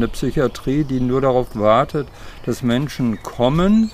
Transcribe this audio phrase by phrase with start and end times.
[0.00, 2.08] Eine Psychiatrie, die nur darauf wartet,
[2.46, 3.90] dass Menschen kommen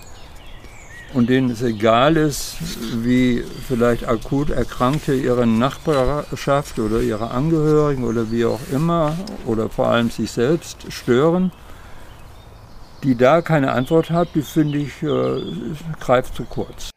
[1.15, 2.59] und denen es egal ist,
[3.03, 9.17] wie vielleicht akut Erkrankte ihre Nachbarschaft oder ihre Angehörigen oder wie auch immer
[9.47, 11.51] oder vor allem sich selbst stören,
[13.03, 15.43] die da keine Antwort hat, die finde ich, äh,
[15.99, 16.91] greift zu kurz.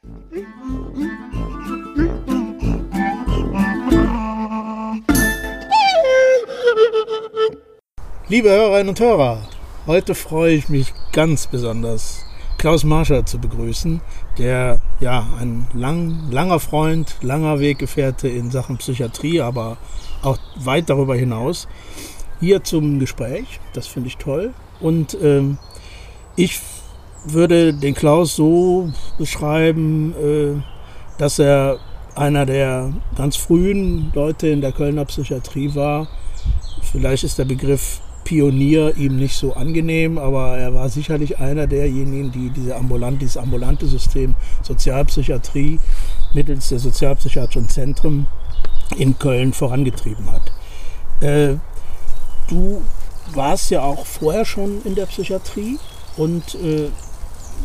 [8.31, 9.41] Liebe Hörerinnen und Hörer,
[9.87, 12.23] heute freue ich mich ganz besonders,
[12.59, 14.01] Klaus Marscher zu begrüßen,
[14.37, 19.77] der ja ein lang, langer Freund, langer Weggefährte in Sachen Psychiatrie, aber
[20.21, 21.67] auch weit darüber hinaus,
[22.39, 23.59] hier zum Gespräch.
[23.73, 24.53] Das finde ich toll.
[24.79, 25.57] Und ähm,
[26.35, 26.59] ich
[27.25, 30.61] würde den Klaus so beschreiben, äh,
[31.17, 31.79] dass er
[32.13, 36.07] einer der ganz frühen Leute in der Kölner Psychiatrie war.
[36.91, 42.31] Vielleicht ist der Begriff Pionier ihm nicht so angenehm, aber er war sicherlich einer derjenigen,
[42.31, 45.79] die diese ambulant, dieses ambulante System Sozialpsychiatrie
[46.35, 48.27] mittels der sozialpsychiatrischen Zentren
[48.95, 50.51] in Köln vorangetrieben hat.
[51.23, 51.55] Äh,
[52.47, 52.83] du
[53.33, 55.79] warst ja auch vorher schon in der Psychiatrie
[56.15, 56.89] und äh,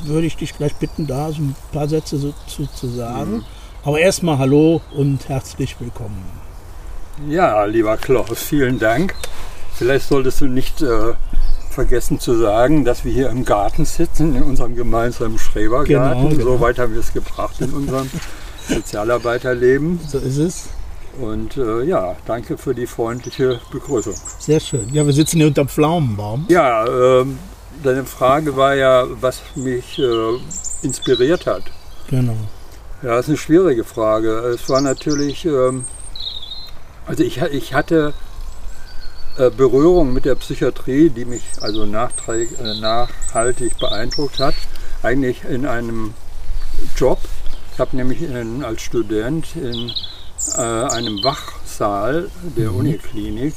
[0.05, 3.33] würde ich dich gleich bitten, da so ein paar Sätze so, zu, zu sagen.
[3.33, 3.45] Mhm.
[3.85, 6.25] Aber erstmal Hallo und herzlich willkommen.
[7.29, 9.15] Ja, lieber Klaus, vielen Dank.
[9.77, 11.15] Vielleicht solltest du nicht äh,
[11.71, 16.29] vergessen zu sagen, dass wir hier im Garten sitzen, in unserem gemeinsamen Schrebergarten.
[16.29, 16.45] Genau, genau.
[16.45, 18.09] So weit haben wir es gebracht in unserem
[18.69, 20.01] Sozialarbeiterleben.
[20.07, 20.69] So ist es.
[21.21, 24.15] Und äh, ja, danke für die freundliche Begrüßung.
[24.39, 24.93] Sehr schön.
[24.93, 26.47] Ja, wir sitzen hier unter dem Pflaumenbaum.
[26.49, 27.27] Ja, äh,
[27.83, 30.39] deine Frage war ja, was mich äh,
[30.83, 31.65] inspiriert hat.
[32.09, 32.37] Genau.
[33.03, 34.31] Ja, das ist eine schwierige Frage.
[34.55, 35.85] Es war natürlich, ähm,
[37.07, 38.15] also ich, ich hatte
[39.37, 44.55] Berührung mit der Psychiatrie, die mich also äh, nachhaltig beeindruckt hat,
[45.03, 46.15] eigentlich in einem
[46.97, 47.19] Job.
[47.73, 49.91] Ich habe nämlich in, als Student in
[50.57, 52.77] äh, einem Wachsaal der mhm.
[52.77, 53.55] Uniklinik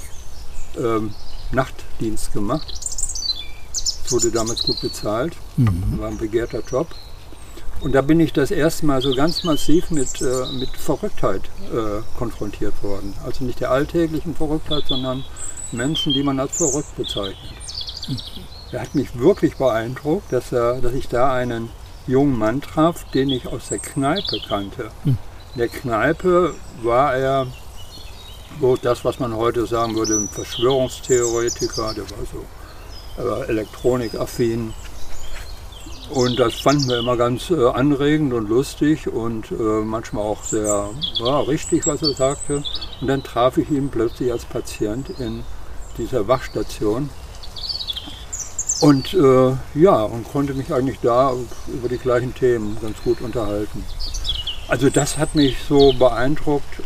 [0.78, 1.14] ähm,
[1.52, 2.68] Nachtdienst gemacht.
[2.74, 6.00] Das wurde damals gut bezahlt, mhm.
[6.00, 6.88] war ein begehrter Job.
[7.82, 12.02] Und da bin ich das erste Mal so ganz massiv mit, äh, mit Verrücktheit äh,
[12.18, 13.14] konfrontiert worden.
[13.26, 15.24] Also nicht der alltäglichen Verrücktheit, sondern
[15.72, 17.54] Menschen, die man als verrückt bezeichnet.
[18.72, 21.70] Er hat mich wirklich beeindruckt, dass, er, dass ich da einen
[22.08, 24.92] jungen Mann traf, den ich aus der Kneipe kannte.
[25.06, 25.18] In
[25.56, 27.48] der Kneipe war er
[28.60, 32.46] so das, was man heute sagen würde, ein Verschwörungstheoretiker, der war so
[33.22, 34.74] äh, elektronikaffin.
[36.10, 40.90] Und das fanden wir immer ganz äh, anregend und lustig und äh, manchmal auch sehr
[41.16, 42.64] ja, richtig, was er sagte.
[43.02, 45.44] Und dann traf ich ihn plötzlich als Patient in
[45.98, 47.10] dieser Wachstation.
[48.80, 51.34] Und äh, ja, und konnte mich eigentlich da
[51.68, 53.84] über die gleichen Themen ganz gut unterhalten.
[54.68, 56.82] Also das hat mich so beeindruckt.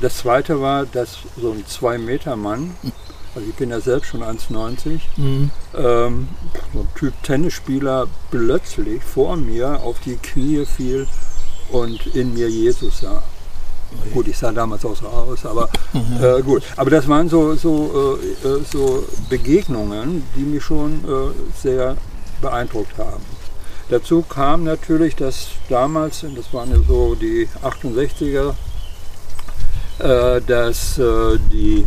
[0.00, 2.74] Das zweite war, dass so ein Zwei-Meter-Mann,
[3.38, 5.50] also ich bin ja selbst schon 1,90, mhm.
[5.76, 6.28] ähm,
[6.72, 11.06] so ein Typ Tennisspieler plötzlich vor mir auf die Knie fiel
[11.70, 13.22] und in mir Jesus sah.
[14.12, 16.20] Gut, ich sah damals auch so aus, aber mhm.
[16.20, 16.64] äh, gut.
[16.76, 21.96] Aber das waren so, so, äh, äh, so Begegnungen, die mich schon äh, sehr
[22.42, 23.22] beeindruckt haben.
[23.88, 28.54] Dazu kam natürlich, dass damals, das waren ja so die 68er,
[30.00, 31.86] äh, dass äh, die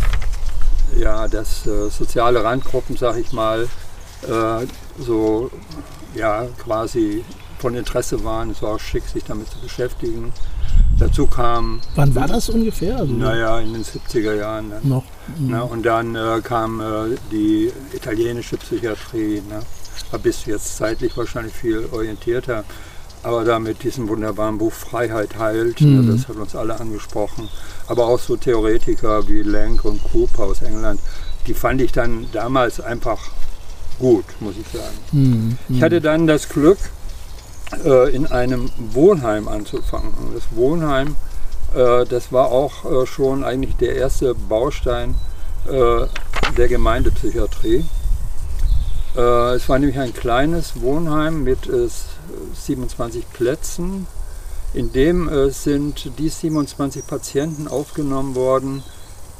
[1.00, 3.68] ja, dass soziale Randgruppen, sag ich mal,
[5.00, 5.50] so
[6.16, 7.24] ja, quasi
[7.60, 8.50] von Interesse waren.
[8.50, 10.34] Es war auch schick, sich damit zu beschäftigen.
[11.00, 11.80] Dazu kam.
[11.96, 12.98] Wann war das ungefähr?
[12.98, 14.70] Also naja, in den 70er Jahren.
[14.70, 14.80] Ne?
[14.84, 15.04] Noch.
[15.38, 15.64] Ne?
[15.64, 19.42] Und dann äh, kam äh, die italienische Psychiatrie.
[19.48, 19.62] Ne?
[20.12, 22.64] Da bist du jetzt zeitlich wahrscheinlich viel orientierter.
[23.24, 25.88] Aber da mit diesem wunderbaren Buch Freiheit heilt, ne?
[25.88, 26.08] mhm.
[26.08, 26.14] ne?
[26.14, 27.50] das hat uns alle angesprochen.
[27.88, 31.00] Aber auch so Theoretiker wie Lenk und Cooper aus England,
[31.48, 33.20] die fand ich dann damals einfach
[34.00, 34.98] gut, muss ich sagen.
[35.12, 35.58] Mhm.
[35.70, 36.78] Ich hatte dann das Glück,
[37.86, 40.14] äh, in einem Wohnheim anzufangen.
[40.34, 41.16] Das Wohnheim,
[41.74, 45.16] äh, das war auch äh, schon eigentlich der erste Baustein
[45.64, 47.86] der Gemeindepsychiatrie.
[49.14, 51.70] es war nämlich ein kleines Wohnheim mit
[52.54, 54.08] 27 Plätzen.
[54.74, 58.84] In dem sind die 27 Patienten aufgenommen worden,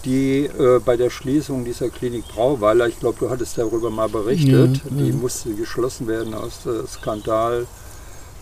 [0.06, 4.78] die äh, bei der Schließung dieser Klinik Brauweiler, ich glaube, du hattest darüber mal berichtet,
[4.78, 5.04] ja, ja.
[5.04, 7.68] die musste geschlossen werden aus äh, Skandal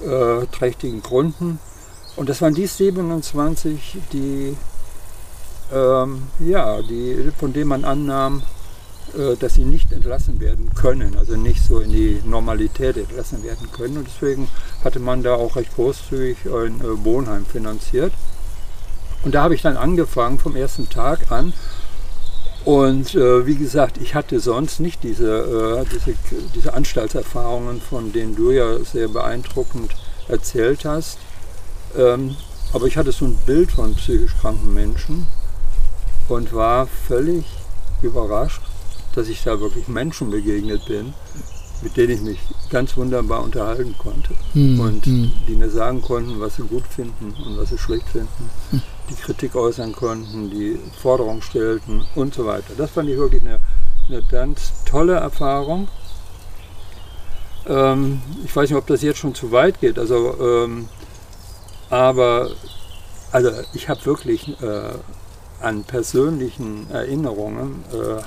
[0.01, 1.59] äh, trächtigen Gründen.
[2.15, 4.55] Und das waren die 27, die,
[5.73, 8.58] ähm, ja, die, von denen man annahm, äh,
[9.39, 13.97] dass sie nicht entlassen werden können, also nicht so in die Normalität entlassen werden können.
[13.97, 14.47] Und deswegen
[14.83, 18.13] hatte man da auch recht großzügig ein äh, Wohnheim finanziert.
[19.23, 21.53] Und da habe ich dann angefangen vom ersten Tag an.
[22.65, 26.15] Und äh, wie gesagt, ich hatte sonst nicht diese, äh, diese,
[26.55, 29.95] diese Anstaltserfahrungen, von denen du ja sehr beeindruckend
[30.27, 31.17] erzählt hast.
[31.97, 32.35] Ähm,
[32.73, 35.27] aber ich hatte so ein Bild von psychisch kranken Menschen
[36.27, 37.45] und war völlig
[38.01, 38.61] überrascht,
[39.19, 41.13] dass ich da wirklich Menschen begegnet bin,
[41.81, 42.39] mit denen ich mich
[42.69, 44.33] ganz wunderbar unterhalten konnte.
[44.53, 45.31] Hm, und hm.
[45.45, 48.81] die mir sagen konnten, was sie gut finden und was sie schlecht finden, Hm.
[49.09, 52.73] die Kritik äußern konnten, die Forderungen stellten und so weiter.
[52.77, 53.59] Das fand ich wirklich eine,
[54.07, 55.89] eine ganz tolle Erfahrung.
[57.67, 60.87] Ähm, ich weiß nicht, ob das jetzt schon zu weit geht, also, ähm,
[61.89, 62.51] aber
[63.33, 64.93] also ich habe wirklich äh,
[65.59, 68.21] an persönlichen Erinnerungen, äh,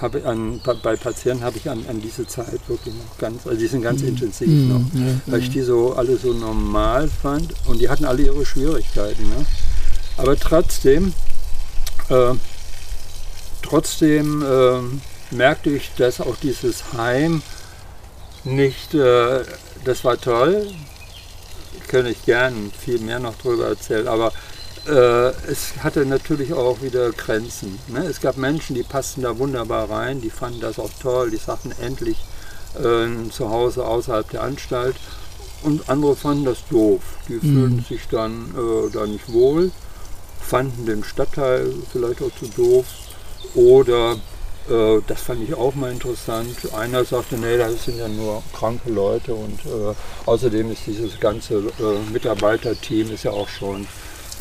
[0.00, 3.66] habe an, bei- Patienten habe ich an, an diese Zeit wirklich noch ganz, also die
[3.66, 7.80] sind ganz intensiv noch Hm, ja, weil ich die so alle so normal fand und
[7.80, 9.28] die hatten alle ihre Schwierigkeiten.
[9.28, 9.44] Ne?
[10.16, 11.12] Aber trotzdem,
[12.08, 12.34] äh,
[13.62, 17.42] trotzdem äh, merkte ich, dass auch dieses Heim
[18.44, 19.40] nicht, äh,
[19.84, 20.66] das war toll,
[21.88, 24.32] könnte ich gern viel mehr noch darüber erzählen, aber
[24.86, 27.78] es hatte natürlich auch wieder Grenzen.
[27.88, 28.04] Ne?
[28.04, 31.72] Es gab Menschen, die passten da wunderbar rein, die fanden das auch toll, die sagten
[31.80, 32.16] endlich
[32.78, 34.96] äh, ein Zuhause außerhalb der Anstalt.
[35.62, 37.02] Und andere fanden das doof.
[37.28, 39.70] Die fühlten sich dann äh, da nicht wohl,
[40.40, 42.86] fanden den Stadtteil vielleicht auch zu doof.
[43.54, 44.16] Oder,
[44.70, 48.90] äh, das fand ich auch mal interessant, einer sagte, nee, das sind ja nur kranke
[48.90, 49.94] Leute und äh,
[50.24, 53.86] außerdem ist dieses ganze äh, Mitarbeiterteam ist ja auch schon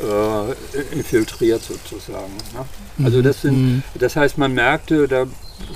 [0.01, 2.33] äh, infiltriert sozusagen.
[2.53, 3.05] Ne?
[3.05, 5.25] Also das sind, das heißt, man merkte, da,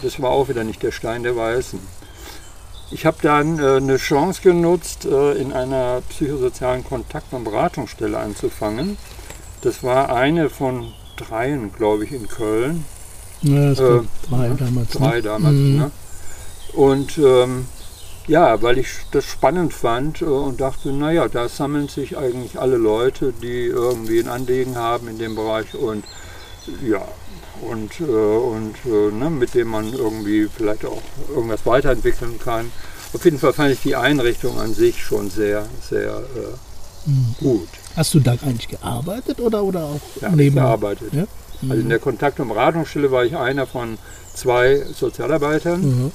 [0.02, 1.80] das war auch wieder nicht der Stein der Weißen.
[2.92, 8.98] Ich habe dann äh, eine Chance genutzt, äh, in einer psychosozialen Kontakt- und Beratungsstelle anzufangen.
[9.62, 12.86] Das war eine von dreien, glaube ich, in Köln.
[13.42, 14.90] Ja, es Äh, drei damals.
[14.92, 15.22] Drei ne?
[15.22, 15.56] damals.
[15.56, 15.78] Mhm.
[15.78, 15.92] Ne?
[16.74, 17.66] Und ähm,
[18.28, 22.78] ja, weil ich das spannend fand äh, und dachte, naja, da sammeln sich eigentlich alle
[22.78, 26.04] Leute, die irgendwie ein Anliegen haben in dem Bereich und
[26.86, 27.06] ja,
[27.62, 32.72] und, äh, und äh, ne, mit dem man irgendwie vielleicht auch irgendwas weiterentwickeln kann.
[33.14, 36.58] Auf jeden Fall fand ich die Einrichtung an sich schon sehr, sehr äh,
[37.06, 37.36] Mhm.
[37.38, 37.68] gut.
[37.98, 40.56] Hast du da eigentlich gearbeitet oder, oder auch Ja, neben?
[40.56, 41.14] gearbeitet.
[41.14, 41.26] Ja?
[41.70, 43.98] Also in der Kontakt- und Beratungsstelle war ich einer von
[44.34, 45.82] zwei Sozialarbeitern.
[45.82, 46.12] Mhm.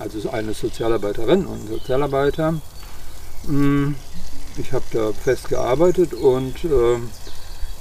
[0.00, 2.54] Also eine Sozialarbeiterin und Sozialarbeiter.
[3.46, 3.94] Mm,
[4.60, 7.10] Ich habe da fest gearbeitet und ähm,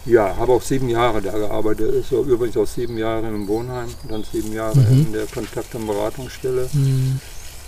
[0.06, 1.92] ja, habe auch sieben Jahre da gearbeitet.
[1.96, 5.08] Ist so übrigens auch sieben Jahre im Wohnheim, dann sieben Jahre Mhm.
[5.08, 6.70] in der Kontakt- und Beratungsstelle.
[6.72, 7.20] Mhm.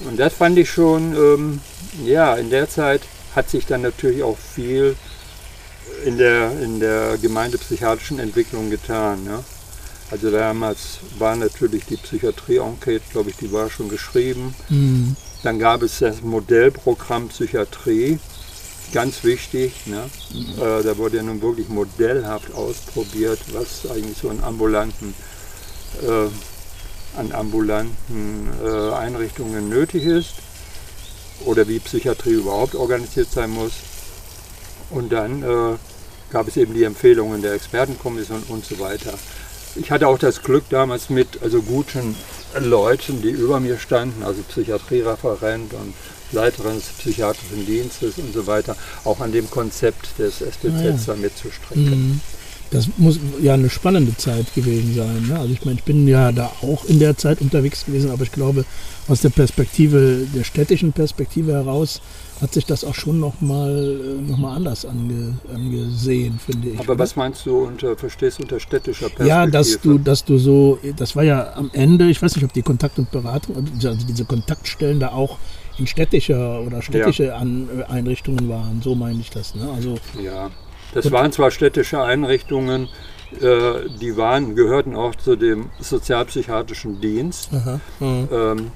[0.07, 1.59] Und das fand ich schon, ähm,
[2.05, 3.01] ja, in der Zeit
[3.35, 4.95] hat sich dann natürlich auch viel
[6.05, 9.23] in der, in der gemeindepsychiatrischen Entwicklung getan.
[9.23, 9.43] Ne?
[10.11, 14.55] Also damals war natürlich die Psychiatrie-Enquete, glaube ich, die war schon geschrieben.
[14.69, 15.15] Mhm.
[15.43, 18.19] Dann gab es das Modellprogramm Psychiatrie,
[18.91, 19.73] ganz wichtig.
[19.85, 20.09] Ne?
[20.57, 25.13] Äh, da wurde ja nun wirklich modellhaft ausprobiert, was eigentlich so an ambulanten,
[26.01, 30.33] äh, an ambulanten äh, Einrichtungen nötig ist
[31.45, 33.73] oder wie Psychiatrie überhaupt organisiert sein muss.
[34.89, 35.77] Und dann äh,
[36.31, 39.13] gab es eben die Empfehlungen der Expertenkommission und so weiter.
[39.75, 42.15] Ich hatte auch das Glück damals mit also guten
[42.59, 45.93] Leuten, die über mir standen, also Psychiatriereferent und
[46.31, 50.95] Leiterin des psychiatrischen Dienstes und so weiter, auch an dem Konzept des SBZ Ah, ja.
[51.05, 51.89] da mitzustrecken.
[51.89, 52.21] Mhm.
[52.71, 55.27] Das muss ja eine spannende Zeit gewesen sein.
[55.27, 55.39] Ne?
[55.39, 58.31] Also ich meine, ich bin ja da auch in der Zeit unterwegs gewesen, aber ich
[58.31, 58.63] glaube,
[59.07, 61.99] aus der Perspektive, der städtischen Perspektive heraus,
[62.41, 66.79] hat sich das auch schon nochmal noch mal anders ange, angesehen, finde ich.
[66.79, 66.99] Aber oder?
[66.99, 69.29] was meinst du unter, verstehst du unter städtischer Perspektive?
[69.29, 72.53] Ja, dass du, dass du so, das war ja am Ende, ich weiß nicht, ob
[72.53, 75.37] die Kontakt und Beratung, also diese Kontaktstellen da auch
[75.77, 79.55] in städtischer oder städtische An, Einrichtungen waren, so meine ich das.
[79.55, 79.69] Ne?
[79.75, 80.49] Also Ja,
[80.93, 82.87] das waren zwar städtische Einrichtungen,
[83.41, 87.49] äh, die waren, gehörten auch zu dem sozialpsychiatrischen Dienst.
[87.53, 87.79] aha.
[87.99, 88.71] Ähm,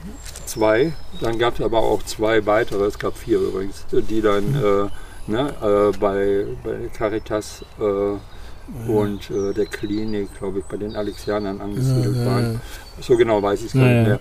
[0.46, 4.90] zwei, dann gab es aber auch zwei weitere, es gab vier übrigens, die dann Mhm.
[5.28, 5.54] äh, ne,
[5.94, 12.26] äh, bei, bei Caritas äh, und äh, der Klinik, glaube ich, bei den Alexianern angesiedelt
[12.26, 12.62] waren.
[13.02, 14.20] So genau weiß ich es gar nicht mehr.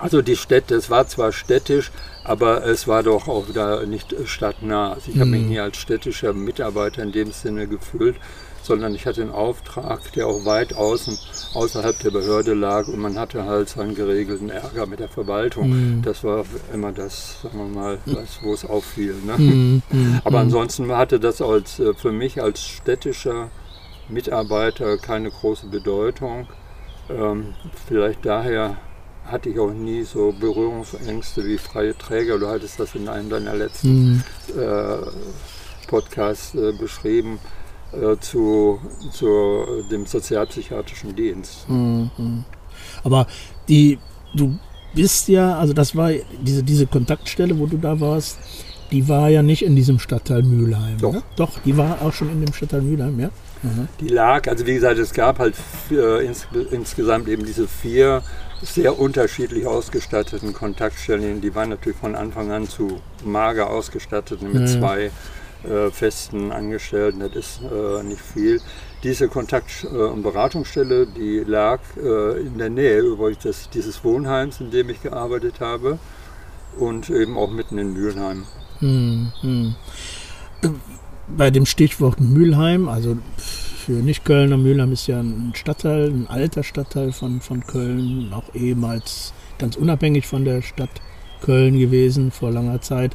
[0.00, 1.90] Also die Städte, es war zwar städtisch,
[2.24, 4.94] aber es war doch auch wieder nicht stadtnah.
[4.94, 5.48] Also ich habe mich Mhm.
[5.48, 8.16] nie als städtischer Mitarbeiter in dem Sinne gefühlt.
[8.62, 11.18] sondern ich hatte einen Auftrag, der auch weit außen,
[11.54, 15.70] außerhalb der Behörde lag und man hatte halt seinen geregelten Ärger mit der Verwaltung.
[15.70, 16.02] Mhm.
[16.02, 19.14] Das war immer das, sagen wir mal, das, wo es auffiel.
[19.24, 19.32] Ne?
[19.38, 19.82] Mhm.
[19.90, 20.20] Mhm.
[20.24, 23.48] Aber ansonsten hatte das als, äh, für mich als städtischer
[24.10, 26.46] Mitarbeiter keine große Bedeutung.
[27.08, 27.54] Ähm,
[27.88, 28.76] vielleicht daher
[29.30, 32.38] hatte ich auch nie so Berührungsängste wie freie Träger.
[32.38, 34.22] Du hattest das in einem deiner letzten mhm.
[34.58, 37.38] äh, Podcasts äh, beschrieben
[37.92, 38.80] äh, zu,
[39.12, 41.68] zu dem sozialpsychiatrischen Dienst.
[41.68, 42.44] Mhm.
[43.04, 43.26] Aber
[43.68, 43.98] die,
[44.34, 44.58] du
[44.94, 46.10] bist ja, also das war
[46.40, 48.38] diese, diese Kontaktstelle, wo du da warst,
[48.90, 50.98] die war ja nicht in diesem Stadtteil Mülheim.
[50.98, 51.12] Doch.
[51.12, 51.22] Ne?
[51.36, 53.30] Doch, die war auch schon in dem Stadtteil Mülheim, ja.
[53.62, 53.88] Mhm.
[54.00, 55.54] Die lag, also wie gesagt, es gab halt
[55.90, 58.22] äh, ins, insgesamt eben diese vier
[58.62, 61.40] sehr unterschiedlich ausgestatteten Kontaktstellen.
[61.40, 64.66] Die waren natürlich von Anfang an zu mager ausgestattet mit mhm.
[64.66, 65.10] zwei
[65.64, 67.20] äh, festen Angestellten.
[67.20, 68.60] Das ist äh, nicht viel.
[69.02, 74.60] Diese Kontakt- äh, und Beratungsstelle, die lag äh, in der Nähe übrigens des, dieses Wohnheims,
[74.60, 75.98] in dem ich gearbeitet habe
[76.78, 78.44] und eben auch mitten in Mülheim.
[78.80, 79.74] Mhm
[81.36, 87.12] bei dem Stichwort Mülheim, also für Nicht-Kölner, Mülheim ist ja ein Stadtteil, ein alter Stadtteil
[87.12, 90.90] von, von Köln, auch ehemals ganz unabhängig von der Stadt
[91.40, 93.12] Köln gewesen vor langer Zeit.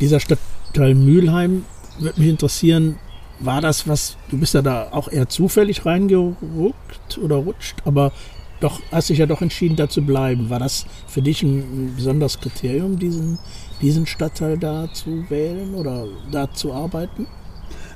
[0.00, 1.64] Dieser Stadtteil Mülheim
[1.98, 2.96] würde mich interessieren,
[3.38, 8.12] war das was, du bist ja da auch eher zufällig reingeruckt oder rutscht, aber
[8.60, 10.50] doch hast dich ja doch entschieden, da zu bleiben.
[10.50, 13.38] War das für dich ein besonderes Kriterium, diesen,
[13.80, 17.26] diesen Stadtteil da zu wählen oder da zu arbeiten?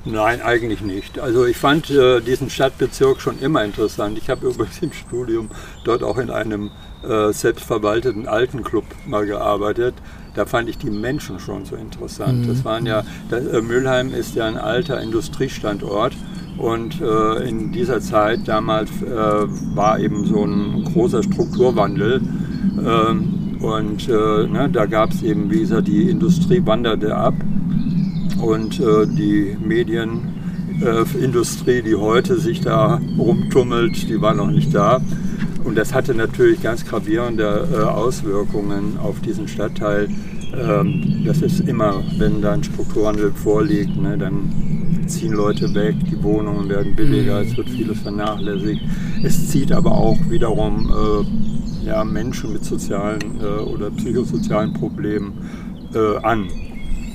[0.05, 1.17] Nein, eigentlich nicht.
[1.17, 4.17] Also ich fand äh, diesen Stadtbezirk schon immer interessant.
[4.19, 5.49] Ich habe übrigens im Studium
[5.83, 6.69] dort auch in einem
[7.03, 9.95] äh, selbstverwalteten Altenclub mal gearbeitet.
[10.35, 12.43] Da fand ich die Menschen schon so interessant.
[12.43, 12.47] Mhm.
[12.47, 16.13] Das waren ja, das, äh, Mülheim ist ja ein alter Industriestandort
[16.57, 19.07] und äh, in dieser Zeit damals äh,
[19.75, 22.21] war eben so ein großer Strukturwandel.
[22.85, 27.33] Ähm, und äh, ne, da gab es eben, wie gesagt, die Industrie wanderte ab
[28.41, 35.01] und äh, die Medienindustrie, die heute sich da rumtummelt, die war noch nicht da.
[35.63, 40.09] Und das hatte natürlich ganz gravierende äh, Auswirkungen auf diesen Stadtteil.
[40.55, 46.21] Ähm, das ist immer, wenn da ein Strukturwandel vorliegt, ne, dann ziehen Leute weg, die
[46.23, 48.81] Wohnungen werden billiger, es wird vieles vernachlässigt.
[49.23, 50.89] Es zieht aber auch wiederum
[51.85, 55.33] äh, Menschen mit sozialen äh, oder psychosozialen Problemen
[55.93, 56.47] äh, an.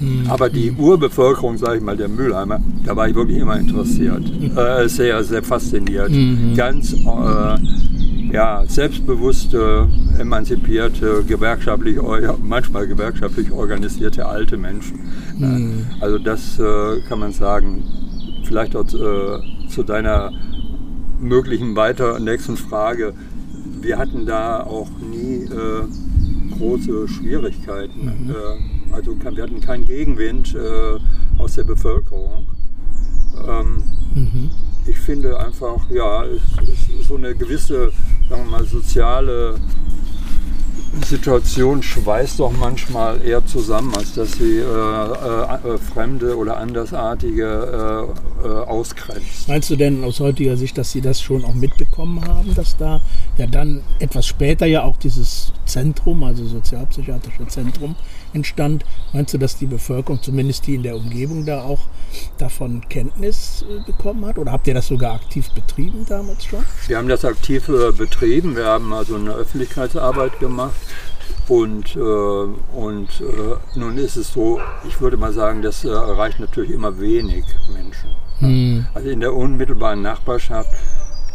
[0.00, 0.26] Mhm.
[0.28, 4.22] Aber die Urbevölkerung, sage ich mal, der Mülheimer, da war ich wirklich immer interessiert.
[4.22, 4.56] Mhm.
[4.56, 6.10] Äh, sehr, sehr fasziniert.
[6.10, 6.54] Mhm.
[6.56, 9.88] Ganz äh, ja, selbstbewusste,
[10.18, 11.98] emanzipierte, gewerkschaftlich,
[12.42, 15.00] manchmal gewerkschaftlich organisierte alte Menschen.
[15.38, 15.86] Mhm.
[16.00, 17.84] Also das äh, kann man sagen.
[18.44, 20.32] Vielleicht auch äh, zu deiner
[21.20, 23.14] möglichen weiter nächsten Frage.
[23.80, 28.06] Wir hatten da auch nie äh, große Schwierigkeiten.
[28.06, 28.79] Mhm.
[28.90, 30.98] Äh, also wir hatten keinen Gegenwind äh,
[31.38, 32.46] aus der Bevölkerung.
[33.46, 33.82] Ähm,
[34.14, 34.50] mhm.
[34.86, 36.24] Ich finde einfach, ja,
[37.06, 37.92] so eine gewisse,
[38.28, 39.56] sagen wir mal, soziale
[41.04, 48.08] Situation schweißt doch manchmal eher zusammen, als dass sie äh, äh, Fremde oder Andersartige
[48.42, 49.48] äh, ausgrenzt.
[49.48, 53.00] Meinst du denn aus heutiger Sicht, dass Sie das schon auch mitbekommen haben, dass da
[53.38, 57.94] ja dann etwas später ja auch dieses Zentrum, also sozialpsychiatrische Zentrum,
[58.32, 58.84] entstand.
[59.12, 61.80] Meinst du, dass die Bevölkerung, zumindest die in der Umgebung, da auch
[62.38, 64.38] davon Kenntnis äh, bekommen hat?
[64.38, 66.64] Oder habt ihr das sogar aktiv betrieben damals schon?
[66.86, 68.56] Wir haben das aktiv äh, betrieben.
[68.56, 70.74] Wir haben also eine Öffentlichkeitsarbeit gemacht.
[71.48, 76.38] Und, äh, und äh, nun ist es so, ich würde mal sagen, das äh, erreicht
[76.38, 78.10] natürlich immer wenig Menschen.
[78.40, 78.86] Hm.
[78.94, 80.70] Also in der unmittelbaren Nachbarschaft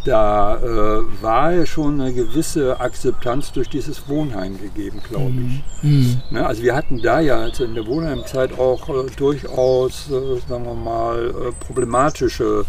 [0.06, 5.82] da äh, war ja schon eine gewisse Akzeptanz durch dieses Wohnheim gegeben, glaube ich.
[5.82, 6.22] Mhm.
[6.30, 10.64] Ne, also wir hatten da ja also in der Wohnheimzeit auch äh, durchaus, äh, sagen
[10.64, 12.64] wir mal, äh, problematische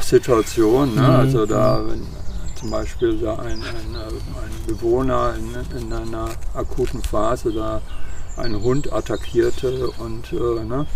[0.00, 0.94] Situationen.
[0.94, 1.02] Ne?
[1.02, 1.08] Mhm.
[1.08, 2.02] Also da, wenn
[2.54, 7.82] zum Beispiel da ein, ein, ein Bewohner in, in, einer akuten Phase da
[8.36, 10.86] einen Hund attackierte und äh, ne?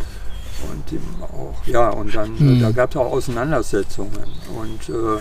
[0.62, 2.60] Und auch, ja, und dann, mhm.
[2.60, 4.24] da gab es auch Auseinandersetzungen.
[4.56, 5.20] Und, äh,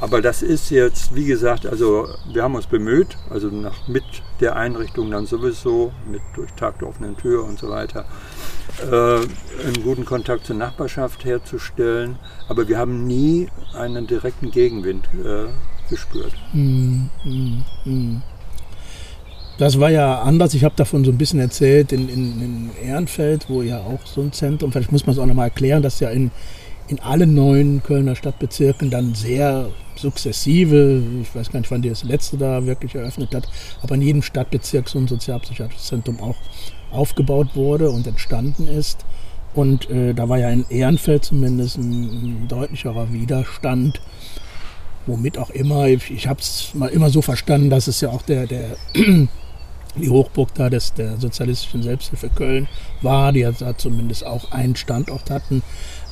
[0.00, 4.04] aber das ist jetzt, wie gesagt, also wir haben uns bemüht, also nach, mit
[4.40, 8.04] der Einrichtung dann sowieso, mit durch Tag der offenen Tür und so weiter,
[8.82, 8.94] äh,
[9.66, 12.18] einen guten Kontakt zur Nachbarschaft herzustellen.
[12.48, 15.46] Aber wir haben nie einen direkten Gegenwind äh,
[15.88, 16.34] gespürt.
[16.52, 17.10] Mhm.
[17.24, 18.22] Mhm.
[19.56, 20.54] Das war ja anders.
[20.54, 24.20] Ich habe davon so ein bisschen erzählt in, in, in, Ehrenfeld, wo ja auch so
[24.20, 26.32] ein Zentrum, vielleicht muss man es auch nochmal erklären, dass ja in,
[26.88, 32.02] in allen neuen Kölner Stadtbezirken dann sehr sukzessive, ich weiß gar nicht, wann die das
[32.02, 33.48] letzte da wirklich eröffnet hat,
[33.80, 36.36] aber in jedem Stadtbezirk so ein sozialpsychiatrisches Zentrum auch
[36.90, 39.04] aufgebaut wurde und entstanden ist.
[39.54, 44.00] Und äh, da war ja in Ehrenfeld zumindest ein, ein deutlicherer Widerstand,
[45.06, 48.22] womit auch immer, ich, ich habe es mal immer so verstanden, dass es ja auch
[48.22, 48.76] der, der
[49.96, 52.68] die Hochburg da des, der sozialistischen Selbsthilfe Köln
[53.02, 55.62] war, die ja da zumindest auch einen Standort hatten.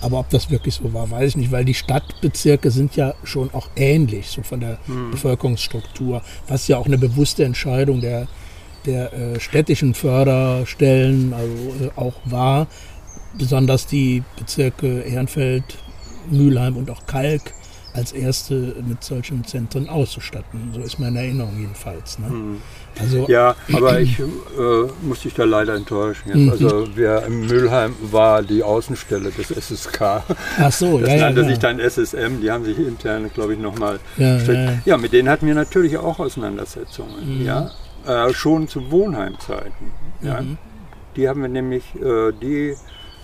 [0.00, 3.52] Aber ob das wirklich so war, weiß ich nicht, weil die Stadtbezirke sind ja schon
[3.54, 5.12] auch ähnlich, so von der mhm.
[5.12, 8.26] Bevölkerungsstruktur, was ja auch eine bewusste Entscheidung der,
[8.84, 12.66] der äh, städtischen Förderstellen also, äh, auch war,
[13.38, 15.64] besonders die Bezirke Ehrenfeld,
[16.30, 17.54] Mülheim und auch Kalk
[17.94, 20.72] als erste mit solchen Zentren auszustatten.
[20.74, 22.18] So ist meine Erinnerung jedenfalls.
[22.18, 22.28] Ne?
[22.28, 22.62] Hm.
[22.98, 24.24] Also, ja, aber ich äh,
[25.02, 26.30] muss dich da leider enttäuschen.
[26.32, 26.50] Mhm.
[26.50, 30.22] Also wir in Mülheim war die Außenstelle des SSK.
[30.58, 31.16] Ach so, das ja.
[31.16, 33.98] Nannte ja, sich dann SSM, die haben sich intern, glaube ich, nochmal.
[34.16, 37.40] Ja, ja, ja, mit denen hatten wir natürlich auch Auseinandersetzungen.
[37.40, 37.46] Mhm.
[37.46, 37.70] Ja?
[38.06, 39.90] Äh, schon zu Wohnheimzeiten.
[40.20, 40.42] Ja?
[40.42, 40.58] Mhm.
[41.16, 42.74] Die haben wir nämlich, äh, die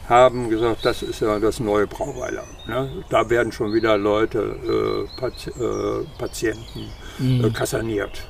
[0.08, 2.44] haben gesagt, das ist ja das neue Brauweiler.
[2.66, 2.90] Ne?
[3.10, 7.44] Da werden schon wieder Leute, äh, Pati äh, Patienten mhm.
[7.44, 8.26] äh, kaserniert.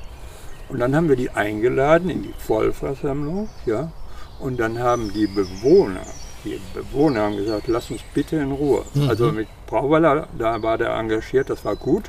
[0.67, 3.91] Und dann haben wir die eingeladen in die Vollversammlung, ja,
[4.39, 6.05] und dann haben die Bewohner,
[6.45, 8.83] die Bewohner haben gesagt, lass uns bitte in Ruhe.
[8.93, 9.09] Mhm.
[9.09, 12.03] Also mit Brauweiler, da war der engagiert, das war gut.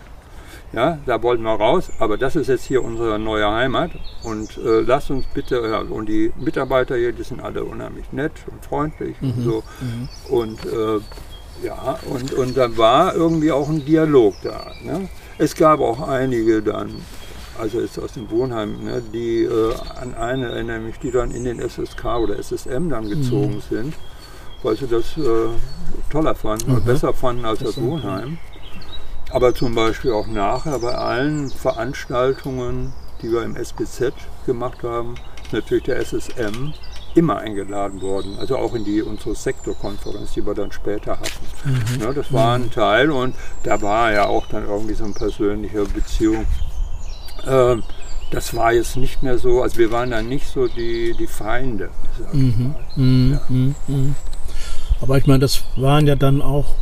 [0.72, 3.90] Ja, da wollten wir raus, aber das ist jetzt hier unsere neue Heimat
[4.22, 8.32] und äh, lasst uns bitte, ja, und die Mitarbeiter hier, die sind alle unheimlich nett
[8.46, 9.30] und freundlich mhm.
[9.30, 9.62] und so.
[9.80, 10.08] Mhm.
[10.28, 11.00] Und äh,
[11.66, 14.72] ja, und, und da war irgendwie auch ein Dialog da.
[14.84, 15.08] Ne?
[15.38, 16.90] Es gab auch einige dann,
[17.58, 21.44] also jetzt aus dem Wohnheim, ne, die äh, an eine erinnere mich, die dann in
[21.44, 23.74] den SSK oder SSM dann gezogen mhm.
[23.74, 23.94] sind,
[24.62, 25.48] weil sie das äh,
[26.10, 26.84] toller fanden, mhm.
[26.84, 28.38] besser fanden als das, das Wohnheim.
[29.30, 34.12] Aber zum Beispiel auch nachher bei allen Veranstaltungen, die wir im SBZ
[34.46, 36.72] gemacht haben, ist natürlich der SSM
[37.14, 38.36] immer eingeladen worden.
[38.38, 41.44] Also auch in die unsere Sektorkonferenz, die wir dann später hatten.
[41.64, 42.02] Mhm.
[42.02, 42.70] Ja, das war ein mhm.
[42.70, 46.46] Teil und da war ja auch dann irgendwie so eine persönliche Beziehung.
[47.46, 47.82] Ähm,
[48.30, 51.90] das war jetzt nicht mehr so, also wir waren dann nicht so die, die Feinde.
[52.32, 52.74] Mhm.
[52.94, 53.32] Mhm.
[53.32, 53.40] Ja.
[53.48, 54.14] Mhm.
[55.00, 56.74] Aber ich meine, das waren ja dann auch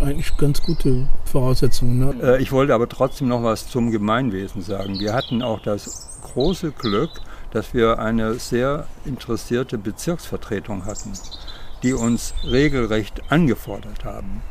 [0.00, 1.98] eigentlich ganz gute Voraussetzungen.
[1.98, 2.14] Ne?
[2.22, 4.98] Äh, ich wollte aber trotzdem noch was zum Gemeinwesen sagen.
[4.98, 7.10] Wir hatten auch das große Glück,
[7.50, 11.12] dass wir eine sehr interessierte Bezirksvertretung hatten,
[11.82, 14.42] die uns regelrecht angefordert haben.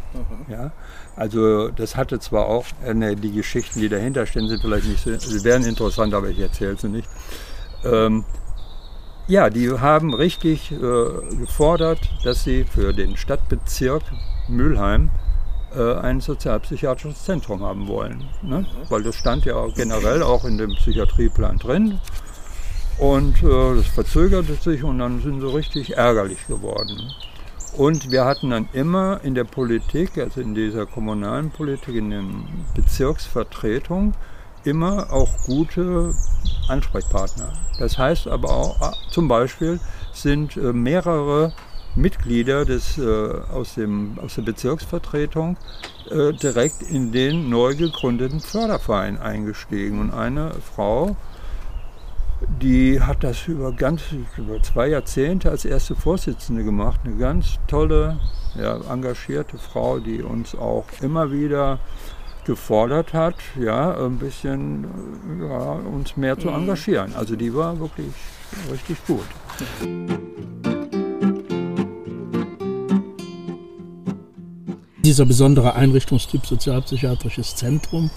[0.50, 0.72] Ja,
[1.16, 5.04] also das hatte zwar auch, äh, ne, die Geschichten, die dahinter stehen, sind vielleicht nicht
[5.04, 7.08] so, sie wären interessant, aber ich erzähle sie nicht.
[7.84, 8.26] Ähm,
[9.28, 10.76] ja, die haben richtig äh,
[11.38, 14.04] gefordert, dass sie für den Stadtbezirk
[14.52, 15.10] Mülheim
[15.76, 18.26] äh, ein sozialpsychiatrisches Zentrum haben wollen.
[18.42, 18.66] Ne?
[18.90, 22.00] Weil das stand ja generell auch in dem Psychiatrieplan drin.
[22.98, 27.14] Und äh, das verzögerte sich und dann sind sie richtig ärgerlich geworden.
[27.78, 32.24] Und wir hatten dann immer in der Politik, also in dieser kommunalen Politik, in der
[32.76, 34.14] Bezirksvertretung,
[34.66, 36.14] immer auch gute
[36.68, 37.54] Ansprechpartner.
[37.80, 39.80] Das heißt aber auch, ah, zum Beispiel
[40.14, 41.54] sind äh, mehrere
[41.96, 43.04] Mitglieder des, äh,
[43.52, 45.58] aus, dem, aus der Bezirksvertretung
[46.10, 50.00] äh, direkt in den neu gegründeten Förderverein eingestiegen.
[50.00, 51.16] Und eine Frau,
[52.62, 54.02] die hat das über ganz
[54.38, 57.02] über zwei Jahrzehnte als erste Vorsitzende gemacht.
[57.04, 58.20] Eine ganz tolle,
[58.56, 61.80] ja, engagierte Frau, die uns auch immer wieder
[62.46, 64.88] gefordert hat, ja, ein bisschen
[65.42, 66.62] ja, uns mehr zu mhm.
[66.62, 67.14] engagieren.
[67.16, 68.14] Also die war wirklich
[68.72, 69.26] richtig gut.
[75.04, 78.12] Dieser besondere Einrichtungstyp Sozialpsychiatrisches Zentrum,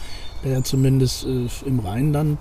[0.44, 2.38] der ja zumindest äh, im Rheinland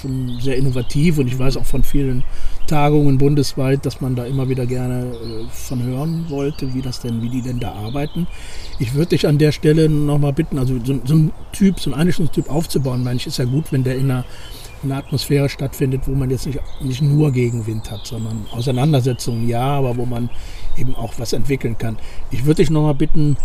[0.00, 2.24] schon sehr innovativ und ich weiß auch von vielen
[2.66, 7.20] Tagungen bundesweit, dass man da immer wieder gerne äh, von hören wollte, wie das denn,
[7.20, 8.26] wie die denn da arbeiten.
[8.78, 11.94] Ich würde dich an der Stelle nochmal bitten, also so, so ein Typ, so ein
[11.94, 14.24] Einrichtungstyp aufzubauen, meine ich, ist ja gut, wenn der in einer
[14.82, 19.96] eine Atmosphäre stattfindet, wo man jetzt nicht, nicht nur Gegenwind hat, sondern Auseinandersetzungen ja, aber
[19.96, 20.30] wo man
[20.76, 21.98] eben auch was entwickeln kann.
[22.30, 23.36] Ich würde dich nochmal bitten,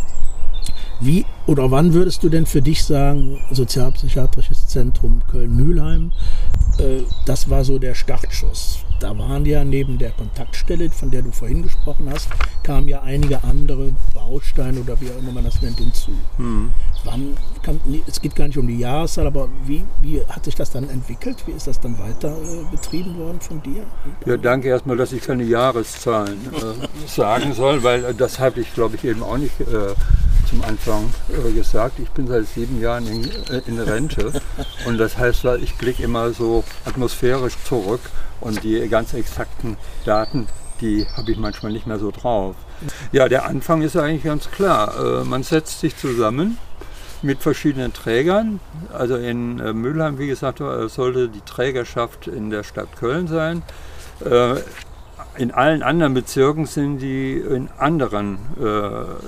[1.00, 6.12] wie oder wann würdest du denn für dich sagen, sozialpsychiatrisches Zentrum Köln-Mühlheim.
[6.80, 8.80] Äh, das war so der Startschuss.
[9.06, 12.28] Da waren ja neben der Kontaktstelle, von der du vorhin gesprochen hast,
[12.64, 16.10] kamen ja einige andere Bausteine oder wie auch immer man das nennt hinzu.
[16.40, 16.72] Mhm.
[17.04, 20.72] Wann kann, es geht gar nicht um die Jahreszahl, aber wie, wie hat sich das
[20.72, 21.38] dann entwickelt?
[21.46, 23.84] Wie ist das dann weiter äh, betrieben worden von dir?
[24.26, 28.74] Ja, danke erstmal, dass ich keine Jahreszahlen äh, sagen soll, weil äh, das habe ich,
[28.74, 29.94] glaube ich, eben auch nicht äh,
[30.50, 32.00] zum Anfang äh, gesagt.
[32.00, 34.32] Ich bin seit sieben Jahren in, äh, in Rente
[34.88, 38.02] und das heißt, ich blicke immer so atmosphärisch zurück
[38.42, 40.48] und die ganz exakten Daten,
[40.82, 42.56] die habe ich manchmal nicht mehr so drauf.
[43.12, 45.22] Ja, der Anfang ist eigentlich ganz klar.
[45.22, 46.58] Äh, man setzt sich zusammen
[47.22, 48.60] mit verschiedenen Trägern.
[48.92, 53.64] Also in äh, Mülheim, wie gesagt, äh, sollte die Trägerschaft in der Stadt Köln sein.
[55.38, 58.38] In allen anderen Bezirken sind die in anderen,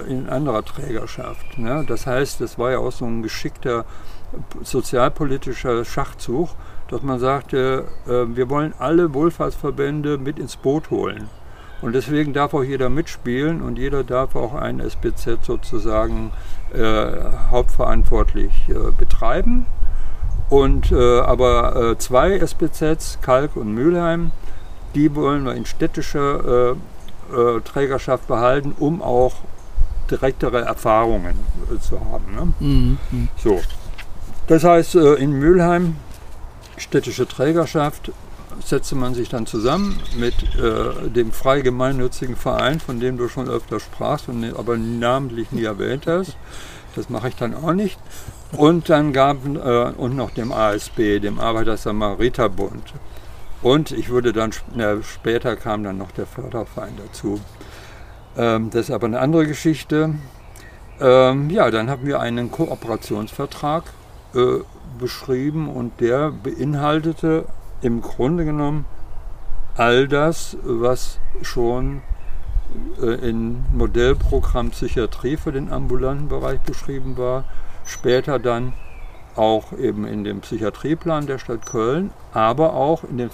[0.07, 1.57] in anderer Trägerschaft.
[1.57, 1.83] Ne?
[1.85, 3.83] Das heißt, das war ja auch so ein geschickter
[4.63, 6.51] sozialpolitischer Schachzug,
[6.89, 11.29] dass man sagte, äh, wir wollen alle Wohlfahrtsverbände mit ins Boot holen.
[11.81, 16.31] Und deswegen darf auch jeder mitspielen und jeder darf auch ein SBZ sozusagen
[16.73, 17.07] äh,
[17.51, 19.67] hauptverantwortlich äh, betreiben.
[20.49, 24.31] Und äh, aber äh, zwei SBZs, Kalk und Mülheim,
[24.95, 29.35] die wollen wir in städtischer äh, Trägerschaft behalten, um auch
[30.09, 31.35] direktere Erfahrungen
[31.81, 32.33] zu haben.
[32.33, 32.53] Ne?
[32.65, 32.97] Mhm.
[33.35, 33.59] So.
[34.47, 35.97] Das heißt, in Mülheim,
[36.77, 38.11] städtische Trägerschaft,
[38.63, 43.49] setzte man sich dann zusammen mit äh, dem frei gemeinnützigen Verein, von dem du schon
[43.49, 46.37] öfter sprachst, und, aber namentlich nie erwähnt hast.
[46.95, 47.99] Das mache ich dann auch nicht.
[48.53, 52.93] Und dann gab äh, und noch dem ASB, dem Arbeiter-Samariter-Bund.
[53.61, 57.39] Und ich würde dann, na, später kam dann noch der Förderverein dazu.
[58.37, 60.15] Ähm, das ist aber eine andere Geschichte.
[60.99, 63.83] Ähm, ja, dann haben wir einen Kooperationsvertrag
[64.33, 64.59] äh,
[64.97, 67.45] beschrieben und der beinhaltete
[67.81, 68.85] im Grunde genommen
[69.75, 72.01] all das, was schon
[73.01, 77.43] äh, im Modellprogramm Psychiatrie für den ambulanten Bereich beschrieben war,
[77.85, 78.73] später dann
[79.35, 83.29] auch eben in dem Psychiatrieplan der Stadt Köln, aber auch in den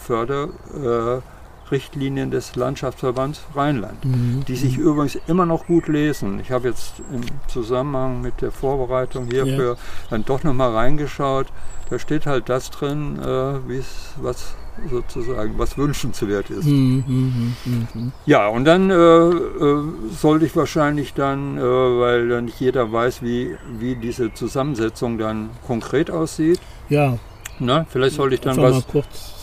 [1.74, 4.44] Förderrichtlinien des Landschaftsverbands Rheinland, mhm.
[4.48, 6.40] die sich übrigens immer noch gut lesen.
[6.40, 9.80] Ich habe jetzt im Zusammenhang mit der Vorbereitung hierfür ja.
[10.10, 11.48] dann doch nochmal reingeschaut.
[11.90, 13.84] Da steht halt das drin, äh,
[14.22, 14.56] was
[14.90, 16.66] sozusagen, was wünschenswert ist.
[16.66, 18.12] Mhm, mh, mh, mh.
[18.26, 19.84] Ja, und dann äh, äh,
[20.20, 25.52] sollte ich wahrscheinlich dann, äh, weil dann nicht jeder weiß, wie, wie diese Zusammensetzung dann
[25.68, 26.60] konkret aussieht.
[26.90, 27.18] Ja.
[27.60, 28.84] Na, vielleicht sollte ich dann was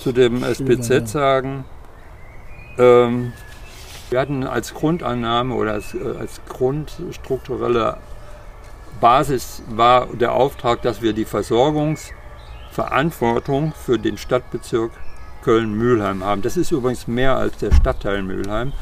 [0.02, 1.06] zu dem SPZ ja.
[1.06, 1.64] sagen.
[2.78, 3.32] Ähm,
[4.10, 7.98] wir hatten als Grundannahme oder als, äh, als grundstrukturelle
[9.00, 14.90] Basis war der Auftrag, dass wir die Versorgungsverantwortung für den Stadtbezirk
[15.42, 16.42] Köln-Mühlheim haben.
[16.42, 18.72] Das ist übrigens mehr als der Stadtteil Mühlheim.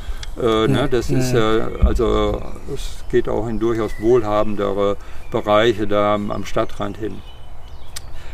[0.41, 2.41] Äh, ne, das ist äh, also
[2.75, 4.97] es geht auch in durchaus wohlhabendere
[5.31, 7.21] Bereiche da am, am Stadtrand hin.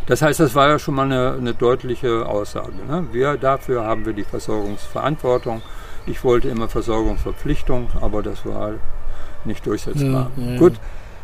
[0.06, 2.72] Das heißt, das war ja schon mal eine, eine deutliche Aussage.
[2.88, 3.06] Ne?
[3.12, 5.62] Wir dafür haben wir die Versorgungsverantwortung.
[6.06, 8.74] Ich wollte immer Versorgungsverpflichtung, aber das war
[9.44, 10.30] nicht durchsetzbar.
[10.36, 10.74] Ja, ja, Gut,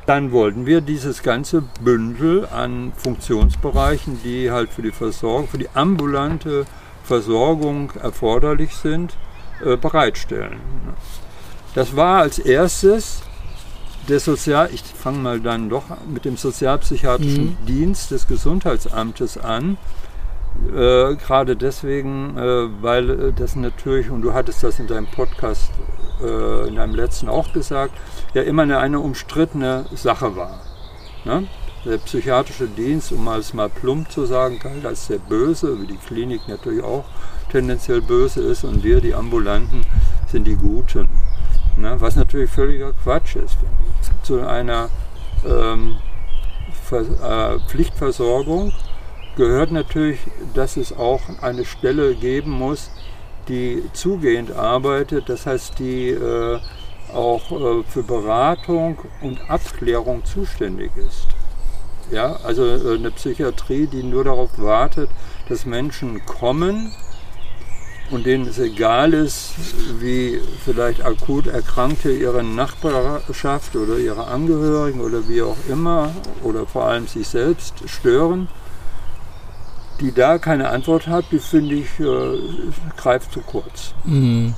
[0.07, 5.69] dann wollten wir dieses ganze Bündel an Funktionsbereichen, die halt für die Versorgung, für die
[5.75, 6.65] ambulante
[7.05, 9.17] Versorgung erforderlich sind,
[9.65, 10.61] äh, bereitstellen.
[11.75, 13.23] Das war als erstes
[14.09, 17.67] der Sozial, ich fange mal dann doch mit dem sozialpsychiatrischen mhm.
[17.67, 19.77] Dienst des Gesundheitsamtes an.
[20.69, 25.71] Äh, Gerade deswegen, äh, weil äh, das natürlich, und du hattest das in deinem Podcast,
[26.23, 27.95] äh, in deinem letzten auch gesagt,
[28.35, 30.61] ja immer eine, eine umstrittene Sache war.
[31.25, 31.47] Ne?
[31.85, 35.97] Der psychiatrische Dienst, um es mal plump zu sagen, galt als sehr böse, wie die
[35.97, 37.05] Klinik natürlich auch
[37.51, 39.85] tendenziell böse ist und wir, die Ambulanten,
[40.29, 41.09] sind die Guten.
[41.81, 41.97] Ne?
[42.01, 43.57] Was natürlich völliger Quatsch ist.
[44.23, 44.89] Zu einer
[45.47, 45.97] ähm,
[46.85, 47.01] Ver
[47.55, 48.73] äh, Pflichtversorgung
[49.37, 50.19] gehört natürlich,
[50.55, 52.91] dass es auch eine Stelle geben muss,
[53.49, 56.61] die zugehend arbeitet, das heißt, die äh,
[57.15, 61.29] auch äh, für Beratung und Abklärung zuständig ist.
[62.11, 65.11] Ja, also äh, eine Psychiatrie, die nur darauf wartet,
[65.49, 66.93] dass Menschen kommen
[68.11, 69.53] und denen es egal ist,
[70.01, 76.11] wie vielleicht akut Erkrankte ihre Nachbarschaft oder ihre Angehörigen oder wie auch immer
[76.43, 78.49] oder vor allem sich selbst stören,
[80.01, 82.39] die da keine Antwort hat, die finde ich, äh,
[82.97, 83.95] greift zu kurz.
[84.05, 84.55] Mhm.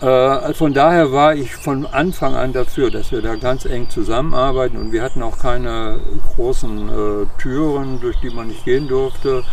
[0.00, 4.76] Äh, von daher war ich von Anfang an dafür, dass wir da ganz eng zusammenarbeiten
[4.78, 6.00] und wir hatten auch keine
[6.34, 9.44] großen äh, Türen, durch die man nicht gehen durfte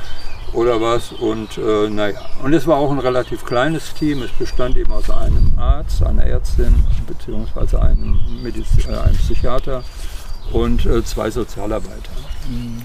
[0.53, 1.11] oder was.
[1.11, 4.21] Und äh, naja, und es war auch ein relativ kleines Team.
[4.23, 9.83] Es bestand eben aus einem Arzt, einer Ärztin beziehungsweise einem, Mediz äh, einem Psychiater
[10.51, 12.11] und äh, zwei Sozialarbeiter.
[12.49, 12.81] Mhm.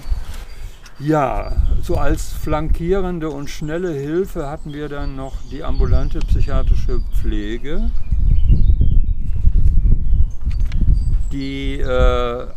[0.99, 7.89] Ja, so als flankierende und schnelle Hilfe hatten wir dann noch die ambulante psychiatrische Pflege,
[11.31, 12.47] die äh,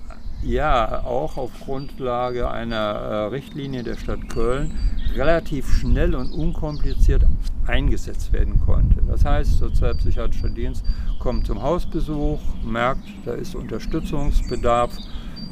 [0.42, 4.72] ja auch auf Grundlage einer äh, Richtlinie der Stadt Köln
[5.14, 7.24] relativ schnell und unkompliziert
[7.66, 8.96] eingesetzt werden konnte.
[9.08, 10.84] Das heißt, Sozialpsychiatrischer Dienst
[11.18, 14.96] kommt zum Hausbesuch, merkt, da ist Unterstützungsbedarf.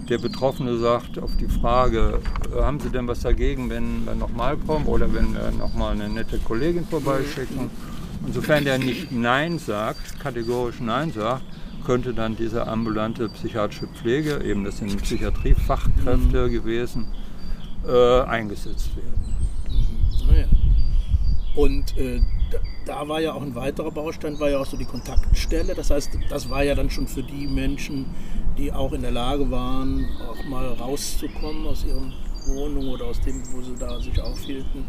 [0.08, 2.20] Der Betroffene sagt auf die Frage,
[2.54, 6.08] äh, haben Sie denn was dagegen, wenn wir nochmal kommen oder wenn wir nochmal eine
[6.08, 7.70] nette Kollegin vorbeischicken?
[8.24, 11.42] Und sofern der nicht Nein sagt, kategorisch Nein sagt,
[11.84, 16.52] könnte dann diese ambulante psychiatrische Pflege, eben das sind Psychiatriefachkräfte mhm.
[16.52, 17.06] gewesen,
[17.86, 19.24] äh, eingesetzt werden.
[21.54, 22.20] Und äh,
[22.84, 25.74] da war ja auch ein weiterer Baustein, war ja auch so die Kontaktstelle.
[25.74, 28.06] Das heißt, das war ja dann schon für die Menschen,
[28.58, 32.12] die auch in der Lage waren, auch mal rauszukommen aus ihren
[32.46, 34.84] Wohnungen oder aus dem, wo sie da sich aufhielten,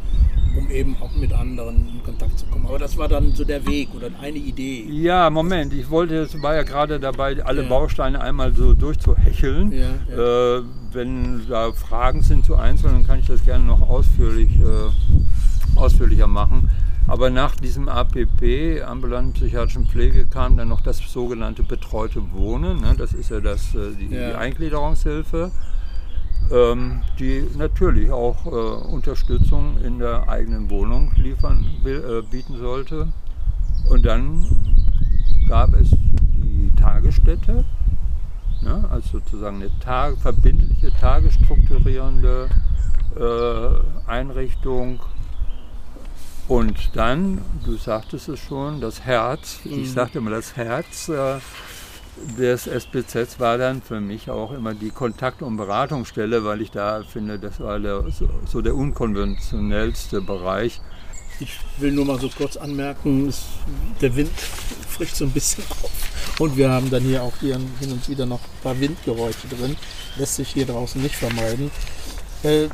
[0.57, 2.65] um eben auch mit anderen in Kontakt zu kommen.
[2.65, 4.85] Aber das war dann so der Weg oder eine Idee.
[4.89, 7.69] Ja, Moment, ich wollte, es war ja gerade dabei, alle ja.
[7.69, 9.71] Bausteine einmal so durchzuhecheln.
[9.71, 10.57] Ja, ja.
[10.57, 16.27] Äh, wenn da Fragen sind zu Einzelnen, kann ich das gerne noch ausführlich äh, ausführlicher
[16.27, 16.69] machen.
[17.07, 22.81] Aber nach diesem APP, ambulanten psychiatrischen Pflege, kam dann noch das sogenannte betreute Wohnen.
[22.81, 22.95] Ne?
[22.97, 24.29] Das ist ja, das, äh, die, ja.
[24.29, 25.51] die Eingliederungshilfe,
[26.51, 33.07] ähm, die natürlich auch äh, Unterstützung in der eigenen Wohnung liefern, äh, bieten sollte.
[33.89, 34.45] Und dann
[35.47, 37.65] gab es die Tagesstätte,
[38.61, 38.85] ne?
[38.89, 42.49] also sozusagen eine Tag verbindliche, tagesstrukturierende
[43.15, 44.99] äh, Einrichtung
[46.47, 49.79] und dann, du sagtest es schon, das Herz, mhm.
[49.79, 51.09] ich sagte immer, das Herz
[52.37, 57.03] des SBZ war dann für mich auch immer die Kontakt- und Beratungsstelle, weil ich da
[57.03, 60.81] finde, das war der, so, so, der unkonventionellste Bereich.
[61.39, 63.43] Ich will nur mal so kurz anmerken, es,
[64.01, 64.31] der Wind
[64.89, 65.91] frischt so ein bisschen auf
[66.39, 69.75] und wir haben dann hier auch hier hin und wieder noch ein paar Windgeräusche drin.
[70.17, 71.71] Lässt sich hier draußen nicht vermeiden.
[72.43, 72.67] Äh,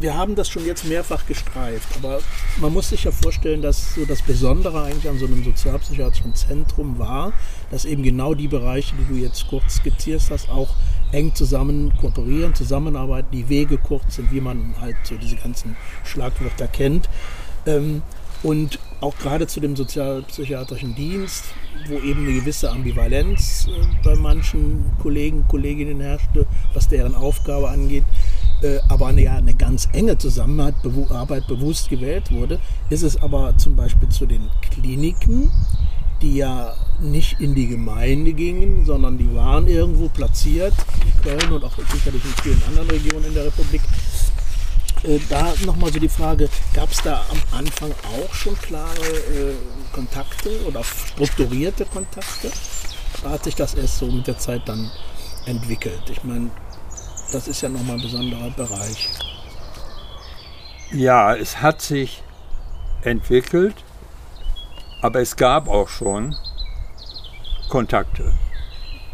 [0.00, 2.20] wir haben das schon jetzt mehrfach gestreift, aber
[2.60, 6.98] man muss sich ja vorstellen, dass so das Besondere eigentlich an so einem sozialpsychiatrischen Zentrum
[6.98, 7.32] war,
[7.70, 10.74] dass eben genau die Bereiche, die du jetzt kurz skizziert hast, auch
[11.12, 16.68] eng zusammen kooperieren, zusammenarbeiten, die Wege kurz sind, wie man halt so diese ganzen Schlagwörter
[16.68, 17.08] kennt.
[17.66, 18.02] Ähm,
[18.42, 21.44] und auch gerade zu dem sozialpsychiatrischen Dienst,
[21.88, 28.04] wo eben eine gewisse Ambivalenz äh, bei manchen Kollegen, Kolleginnen herrschte, was deren Aufgabe angeht,
[28.62, 32.58] äh, aber eine, ja, eine ganz enge Zusammenarbeit bewusst gewählt wurde,
[32.90, 35.50] ist es aber zum Beispiel zu den Kliniken,
[36.22, 41.64] die ja nicht in die Gemeinde gingen, sondern die waren irgendwo platziert in Köln und
[41.64, 43.82] auch sicherlich in vielen anderen Regionen in der Republik.
[45.04, 49.54] Äh, da nochmal so die Frage, gab es da am Anfang auch schon klare äh,
[49.92, 52.50] Kontakte oder strukturierte Kontakte?
[53.20, 54.90] Oder hat sich das erst so mit der Zeit dann
[55.46, 56.02] entwickelt?
[56.10, 56.50] Ich meine,
[57.32, 59.08] das ist ja nochmal ein besonderer Bereich.
[60.90, 62.22] Ja, es hat sich
[63.02, 63.74] entwickelt,
[65.02, 66.34] aber es gab auch schon
[67.68, 68.32] Kontakte.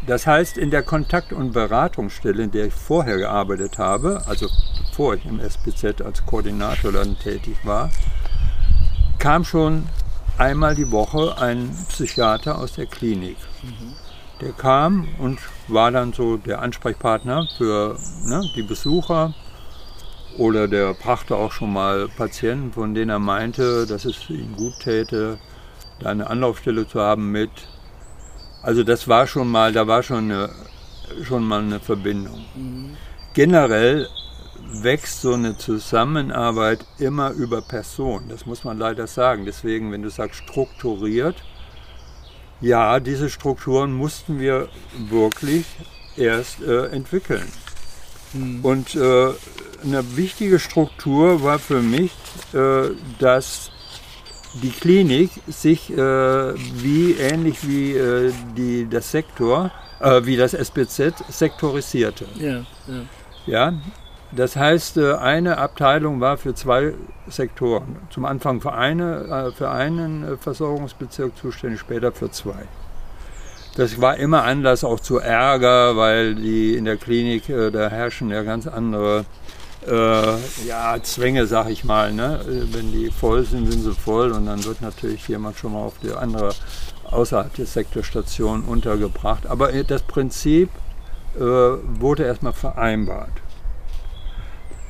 [0.07, 4.47] Das heißt, in der Kontakt- und Beratungsstelle, in der ich vorher gearbeitet habe, also
[4.77, 7.89] bevor ich im SPZ als Koordinator dann tätig war,
[9.17, 9.87] kam schon
[10.37, 13.37] einmal die Woche ein Psychiater aus der Klinik.
[13.63, 14.04] Mhm.
[14.45, 19.33] Der kam und war dann so der Ansprechpartner für ne, die Besucher.
[20.37, 24.79] Oder der brachte auch schon mal Patienten, von denen er meinte, dass es ihm gut
[24.81, 25.39] täte,
[25.99, 27.49] da eine Anlaufstelle zu haben mit.
[28.61, 30.49] Also das war schon mal, da war schon, eine,
[31.23, 32.45] schon mal eine Verbindung.
[32.53, 32.97] Mhm.
[33.33, 34.07] Generell
[34.83, 38.29] wächst so eine Zusammenarbeit immer über Personen.
[38.29, 39.45] Das muss man leider sagen.
[39.45, 41.35] Deswegen, wenn du sagst strukturiert,
[42.61, 44.69] ja, diese Strukturen mussten wir
[45.09, 45.65] wirklich
[46.17, 47.47] erst äh, entwickeln.
[48.33, 48.63] Mhm.
[48.63, 49.27] Und äh,
[49.83, 52.11] eine wichtige Struktur war für mich,
[52.53, 52.89] äh,
[53.19, 53.71] dass
[54.61, 61.13] die Klinik sich äh, wie ähnlich wie äh, die, das Sektor, äh, wie das SBZ
[61.29, 62.25] sektorisierte.
[62.35, 63.01] Ja, ja.
[63.45, 63.73] ja
[64.31, 66.93] Das heißt, äh, eine Abteilung war für zwei
[67.27, 67.97] Sektoren.
[68.09, 72.65] Zum Anfang für, eine, äh, für einen äh, Versorgungsbezirk zuständig, später für zwei.
[73.75, 78.41] Das war immer Anlass auch zu Ärger, weil die in der Klinik, da herrschen ja
[78.43, 79.25] ganz andere
[79.85, 82.13] äh, ja, Zwänge, sag ich mal.
[82.13, 82.39] Ne?
[82.71, 85.95] Wenn die voll sind, sind sie voll und dann wird natürlich jemand schon mal auf
[86.01, 86.53] die andere
[87.03, 89.45] außerhalb der Sektorstation untergebracht.
[89.45, 90.69] Aber das Prinzip
[91.35, 93.31] äh, wurde erstmal vereinbart.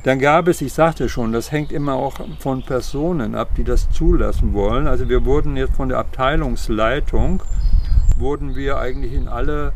[0.06, 3.90] Dann gab es, ich sagte schon, das hängt immer auch von Personen ab, die das
[3.90, 4.86] zulassen wollen.
[4.86, 7.42] Also wir wurden jetzt von der Abteilungsleitung,
[8.16, 9.72] wurden wir eigentlich in alle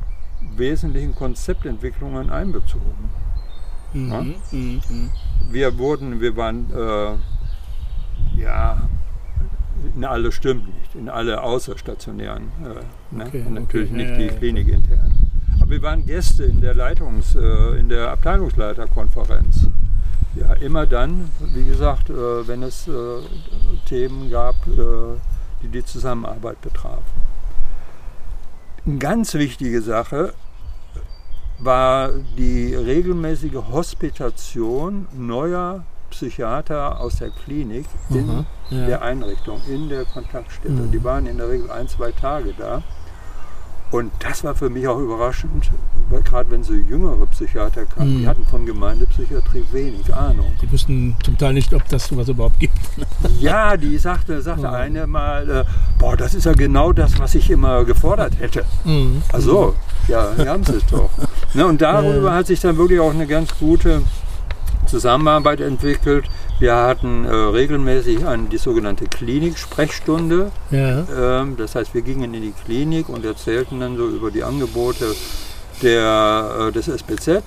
[0.56, 3.10] wesentlichen Konzeptentwicklungen einbezogen.
[3.92, 4.20] Mhm, ja?
[4.22, 5.10] mhm, mhm.
[5.50, 8.82] Wir wurden, wir waren, äh, ja,
[9.96, 13.24] in alle stimmt nicht, in alle außerstationären, äh, ne?
[13.26, 13.96] okay, natürlich okay.
[13.96, 15.12] nicht ja, die Klinik intern.
[15.60, 19.68] Aber wir waren Gäste in der Leitungs-, äh, in der Abteilungsleiterkonferenz.
[20.34, 22.92] Ja, immer dann, wie gesagt, äh, wenn es äh,
[23.86, 25.16] Themen gab, äh,
[25.62, 27.02] die die Zusammenarbeit betrafen.
[28.86, 30.32] Eine ganz wichtige Sache
[31.58, 38.86] war die regelmäßige Hospitation neuer Psychiater aus der Klinik in mhm, ja.
[38.86, 40.74] der Einrichtung, in der Kontaktstelle.
[40.74, 40.90] Mhm.
[40.90, 42.82] Die waren in der Regel ein, zwei Tage da.
[43.90, 45.68] Und das war für mich auch überraschend,
[46.10, 48.20] weil gerade wenn so jüngere Psychiater kamen, mhm.
[48.20, 50.52] die hatten von Gemeindepsychiatrie wenig Ahnung.
[50.62, 52.76] Die wussten zum Teil nicht, ob das sowas überhaupt gibt.
[53.40, 54.74] ja, die sagte, sagte mhm.
[54.74, 55.64] eine mal, äh,
[55.98, 58.64] boah, das ist ja genau das, was ich immer gefordert hätte.
[58.84, 59.22] Mhm.
[59.32, 59.74] Also,
[60.06, 61.10] ja, wir haben es doch.
[61.54, 64.02] Ne, und darüber hat sich dann wirklich auch eine ganz gute
[64.86, 66.26] Zusammenarbeit entwickelt.
[66.60, 70.52] Wir hatten äh, regelmäßig an die sogenannte Klinik-Sprechstunde.
[70.70, 71.40] Ja.
[71.40, 75.14] Ähm, das heißt, wir gingen in die Klinik und erzählten dann so über die Angebote
[75.82, 77.42] der, äh, des SPZ.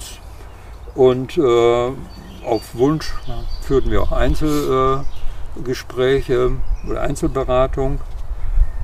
[0.95, 1.91] Und äh,
[2.43, 3.13] auf Wunsch
[3.61, 6.53] führten wir auch Einzelgespräche äh,
[6.89, 7.99] oder Einzelberatung.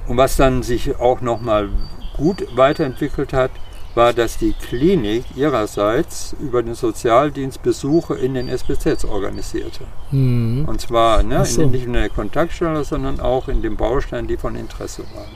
[0.07, 1.69] Und was dann sich auch nochmal
[2.15, 3.49] gut weiterentwickelt hat,
[3.95, 9.85] war, dass die Klinik ihrerseits über den Sozialdienst Besuche in den SPZs organisierte.
[10.11, 10.65] Mhm.
[10.67, 11.63] Und zwar ne, so.
[11.63, 15.35] in, nicht in der Kontaktstelle, sondern auch in den Bausteinen, die von Interesse waren.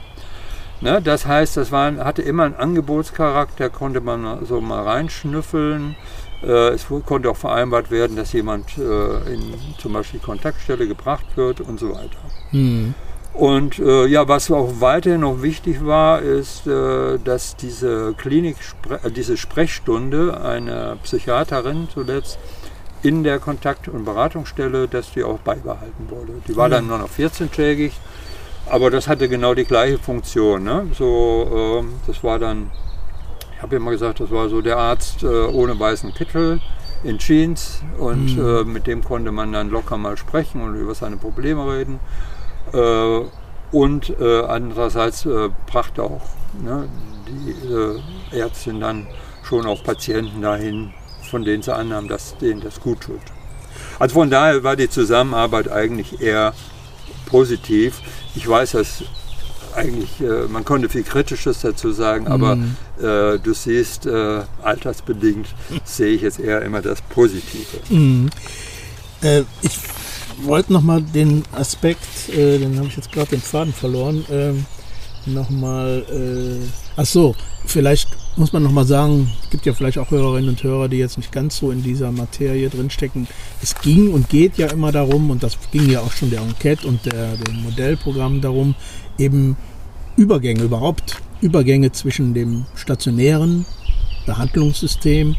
[0.80, 5.96] Ne, das heißt, das war, hatte immer einen Angebotscharakter, konnte man so mal reinschnüffeln.
[6.42, 11.60] Äh, es konnte auch vereinbart werden, dass jemand äh, in zum Beispiel Kontaktstelle gebracht wird
[11.60, 12.18] und so weiter.
[12.52, 12.94] Mhm.
[13.34, 18.56] Und äh, ja, was auch weiterhin noch wichtig war, ist, äh, dass diese Klinik,
[19.02, 22.38] äh, diese Sprechstunde einer Psychiaterin zuletzt
[23.02, 26.32] in der Kontakt- und Beratungsstelle, dass die auch beibehalten wurde.
[26.46, 27.90] Die war dann nur noch 14-tägig,
[28.70, 30.62] aber das hatte genau die gleiche Funktion.
[30.62, 30.86] Ne?
[30.96, 32.70] So, äh, das war dann,
[33.56, 36.60] ich habe immer gesagt, das war so der Arzt äh, ohne weißen Kittel
[37.02, 38.46] in Jeans und mhm.
[38.46, 41.98] Äh, mit dem konnte man dann locker mal sprechen und über seine Probleme reden.
[42.72, 43.20] Äh,
[43.72, 46.22] und äh, andererseits äh, brachte auch
[46.62, 46.88] ne,
[47.26, 49.06] die Ärztin dann
[49.42, 50.92] schon auch Patienten dahin,
[51.30, 53.20] von denen sie annahmen, dass denen das gut tut.
[53.98, 56.54] Also von daher war die Zusammenarbeit eigentlich eher
[57.26, 58.00] positiv.
[58.34, 59.04] Ich weiß, dass
[59.74, 62.76] eigentlich, äh, man konnte viel Kritisches dazu sagen, aber mm.
[63.00, 65.48] äh, du siehst, äh, altersbedingt
[65.84, 67.78] sehe ich jetzt eher immer das Positive.
[67.90, 68.28] Mm.
[69.62, 69.78] ich
[70.42, 74.66] wollte nochmal den Aspekt, äh, den habe ich jetzt gerade den Faden verloren, ähm,
[75.26, 76.66] nochmal, äh,
[76.96, 80.88] ach so, vielleicht muss man nochmal sagen, es gibt ja vielleicht auch Hörerinnen und Hörer,
[80.88, 83.28] die jetzt nicht ganz so in dieser Materie drinstecken.
[83.62, 86.86] Es ging und geht ja immer darum, und das ging ja auch schon der Enquete
[86.86, 88.74] und der, dem Modellprogramm darum,
[89.18, 89.56] eben
[90.16, 93.66] Übergänge überhaupt, Übergänge zwischen dem stationären
[94.26, 95.36] Behandlungssystem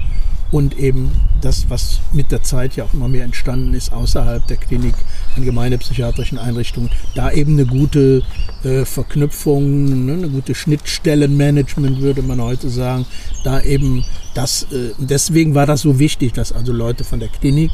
[0.55, 4.55] und eben das, was mit der Zeit ja auch immer mehr entstanden ist, außerhalb der
[4.55, 4.95] Klinik,
[5.35, 8.23] in gemeindepsychiatrischen Einrichtungen, da eben eine gute
[8.63, 13.05] äh, Verknüpfung, ne, eine gute Schnittstellenmanagement, würde man heute sagen,
[13.43, 17.71] da eben das, äh, deswegen war das so wichtig, dass also Leute von der Klinik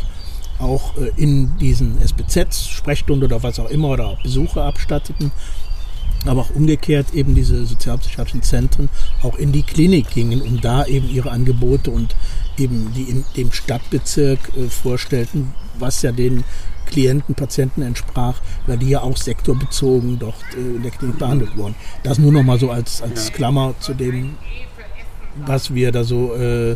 [0.58, 5.32] auch äh, in diesen SBZs, Sprechstunde oder was auch immer, oder auch Besuche abstatteten
[6.26, 8.89] aber auch umgekehrt eben diese sozialpsychiatrischen Zentren
[9.22, 12.15] auch in die Klinik gingen, um da eben ihre Angebote und
[12.62, 16.43] eben die in dem Stadtbezirk äh, vorstellten, was ja den
[16.86, 21.76] Klienten, Patienten entsprach, weil die ja auch sektorbezogen dort äh, in der Klinik behandelt wurden.
[22.04, 24.36] Das nur noch mal so als, als Klammer zu dem,
[25.45, 26.76] was wir da so, äh,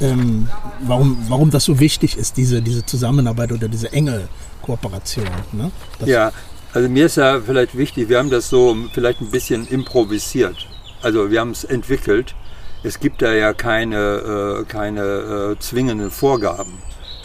[0.00, 0.48] ähm,
[0.80, 4.28] warum, warum das so wichtig ist, diese, diese Zusammenarbeit oder diese enge
[4.62, 5.26] Kooperation.
[5.52, 5.70] Ne?
[6.06, 6.32] ja,
[6.72, 10.66] also mir ist ja vielleicht wichtig, wir haben das so vielleicht ein bisschen improvisiert.
[11.02, 12.34] Also wir haben es entwickelt.
[12.84, 16.78] Es gibt da ja keine, äh, keine äh, zwingenden Vorgaben.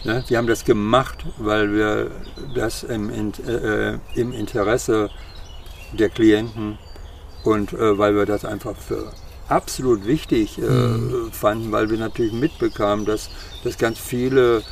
[0.04, 0.22] Ne?
[0.28, 2.10] Wir haben das gemacht, weil wir
[2.54, 5.10] das im, äh, im Interesse
[5.92, 6.78] der Klienten
[7.44, 9.10] und weil wir das einfach für
[9.48, 11.30] absolut wichtig mhm.
[11.32, 13.30] fanden, weil wir natürlich mitbekamen, dass,
[13.64, 14.62] dass ganz viele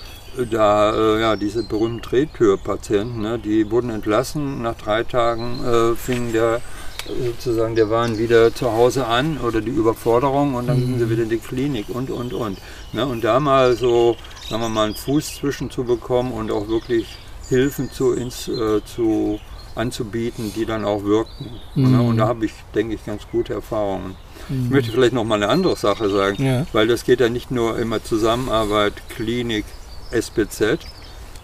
[0.51, 6.61] da, ja, diese berühmten Drehtürpatienten, ne, die wurden entlassen, nach drei Tagen äh, fing der
[7.07, 10.87] sozusagen der waren wieder zu Hause an oder die Überforderung und dann mhm.
[10.87, 12.59] gingen sie wieder in die Klinik und und und.
[12.93, 14.17] Ne, und da mal so,
[14.49, 17.17] sagen wir mal, einen Fuß zwischen zu bekommen und auch wirklich
[17.49, 19.39] Hilfen zu, ins, äh, zu
[19.75, 21.51] anzubieten, die dann auch wirkten.
[21.75, 22.07] Ne, mhm.
[22.07, 24.17] Und da habe ich, denke ich, ganz gute Erfahrungen.
[24.49, 24.65] Mhm.
[24.65, 26.67] Ich möchte vielleicht noch mal eine andere Sache sagen, ja.
[26.73, 29.65] weil das geht ja nicht nur immer Zusammenarbeit, Klinik,
[30.11, 30.79] SPZ,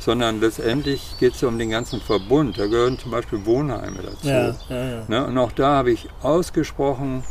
[0.04, 2.58] sondern letztendlich geht es um den ganzen Verbund.
[2.58, 4.26] Da gehören zum Beispiel Wohnheime dazu.
[4.26, 5.04] Ja, ja, ja.
[5.06, 5.26] Ne?
[5.26, 7.22] Und auch da habe ich ausgesprochen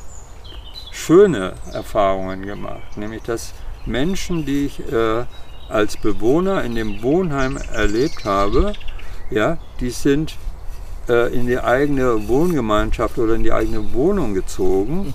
[0.91, 3.53] schöne Erfahrungen gemacht, nämlich dass
[3.85, 5.25] Menschen, die ich äh,
[5.69, 8.73] als Bewohner in dem Wohnheim erlebt habe,
[9.29, 10.37] ja, die sind
[11.09, 15.13] äh, in die eigene Wohngemeinschaft oder in die eigene Wohnung gezogen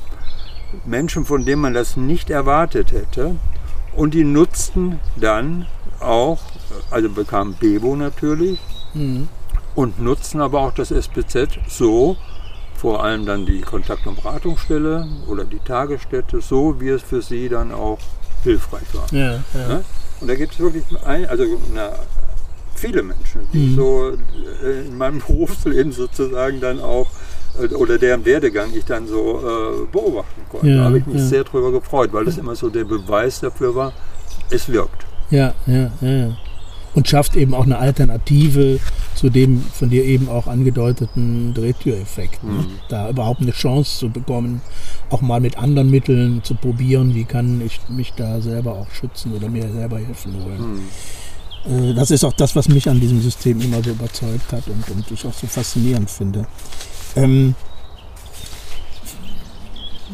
[0.84, 3.36] Menschen, von denen man das nicht erwartet hätte.
[3.94, 5.66] Und die nutzten dann
[6.00, 6.40] auch,
[6.90, 8.58] also bekamen Bebo natürlich
[8.94, 9.28] mhm.
[9.74, 12.16] und nutzten aber auch das SPZ so,
[12.76, 17.48] vor allem dann die Kontakt- und Beratungsstelle oder die Tagesstätte, so wie es für sie
[17.48, 17.98] dann auch
[18.42, 19.06] hilfreich war.
[19.12, 19.68] Ja, ja.
[19.68, 19.84] Ne?
[20.20, 21.92] Und da gibt es wirklich ein, also na,
[22.74, 23.76] viele Menschen, die mhm.
[23.76, 24.12] so
[24.62, 27.10] äh, in meinem Berufsleben sozusagen dann auch
[27.78, 30.68] oder deren Werdegang ich dann so äh, beobachten konnte.
[30.68, 31.24] Ja, da habe ich mich ja.
[31.24, 33.92] sehr drüber gefreut, weil das immer so der Beweis dafür war,
[34.50, 35.06] es wirkt.
[35.30, 36.36] Ja, ja, ja.
[36.96, 38.80] Und schafft eben auch eine Alternative
[39.14, 42.42] zu dem von dir eben auch angedeuteten Drehtüreffekt.
[42.42, 42.52] Ne?
[42.52, 42.66] Mhm.
[42.88, 44.62] Da überhaupt eine Chance zu bekommen,
[45.10, 49.32] auch mal mit anderen Mitteln zu probieren, wie kann ich mich da selber auch schützen
[49.34, 50.74] oder mir selber helfen wollen.
[50.74, 51.90] Mhm.
[51.90, 54.88] Äh, das ist auch das, was mich an diesem System immer so überzeugt hat und,
[54.90, 56.46] und ich auch so faszinierend finde.
[57.14, 57.54] Ähm,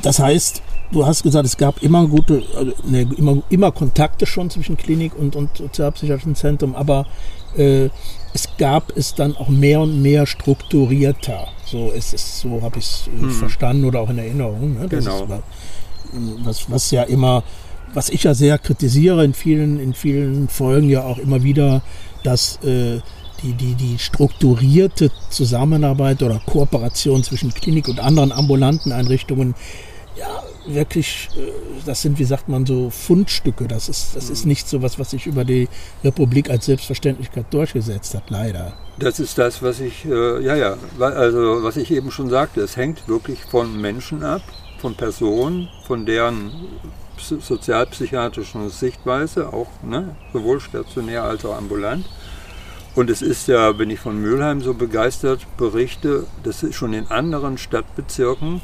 [0.03, 0.63] das heißt,
[0.93, 5.13] du hast gesagt, es gab immer gute, also, ne, immer, immer Kontakte schon zwischen Klinik
[5.17, 7.07] und, und sozialpsychiatrischen Zentrum, aber
[7.57, 7.89] äh,
[8.35, 11.49] es gab es dann auch mehr und mehr strukturierter.
[11.65, 13.31] So ist es, so habe ich es äh, hm.
[13.31, 14.75] verstanden oder auch in Erinnerung.
[14.75, 14.89] Ne?
[14.89, 15.27] genau.
[16.45, 17.43] was, was ja immer,
[17.95, 21.83] was ich ja sehr kritisiere in vielen, in vielen Folgen ja auch immer wieder,
[22.23, 23.01] dass äh,
[23.43, 29.55] die, die, die strukturierte Zusammenarbeit oder Kooperation zwischen Klinik und anderen ambulanten Einrichtungen
[30.17, 31.53] ja, wirklich, äh,
[31.87, 33.67] das sind, wie sagt man so, Fundstücke.
[33.67, 35.69] Das ist, das ist nicht so was, was sich über die
[36.05, 38.75] Republik als Selbstverständlichkeit durchgesetzt hat, leider.
[38.99, 42.77] Das ist das, was ich, äh, ja, ja, also was ich eben schon sagte, es
[42.77, 44.43] hängt wirklich von Menschen ab,
[44.79, 46.53] von Personen, von deren
[47.17, 52.05] sozialpsychiatrischen Sichtweise, auch ne, sowohl stationär als auch ambulant.
[52.95, 57.07] Und es ist ja, wenn ich von Mülheim so begeistert berichte, das ist schon in
[57.09, 58.61] anderen Stadtbezirken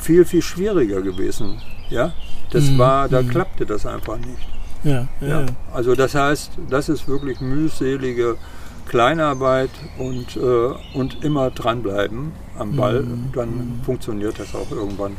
[0.00, 1.60] viel, viel schwieriger gewesen.
[1.88, 2.12] Ja,
[2.50, 2.78] das mhm.
[2.78, 3.28] war, da mhm.
[3.28, 4.48] klappte das einfach nicht.
[4.82, 5.46] Ja, ja, ja.
[5.74, 8.36] Also das heißt, das ist wirklich mühselige
[8.88, 13.30] Kleinarbeit und, äh, und immer dranbleiben am Ball, mhm.
[13.32, 13.84] dann mhm.
[13.84, 15.16] funktioniert das auch irgendwann.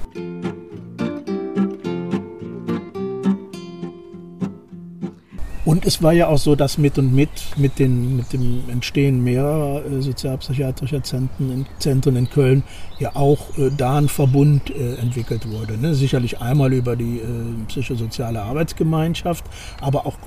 [5.64, 9.24] Und es war ja auch so, dass mit und mit, mit, den, mit dem Entstehen
[9.24, 12.64] mehrerer äh, sozialpsychiatrischer Zentren in, Zentren in Köln
[12.98, 15.78] ja auch äh, da ein Verbund äh, entwickelt wurde.
[15.78, 15.94] Ne?
[15.94, 17.24] Sicherlich einmal über die äh,
[17.68, 19.46] psychosoziale Arbeitsgemeinschaft,
[19.82, 20.18] aber auch,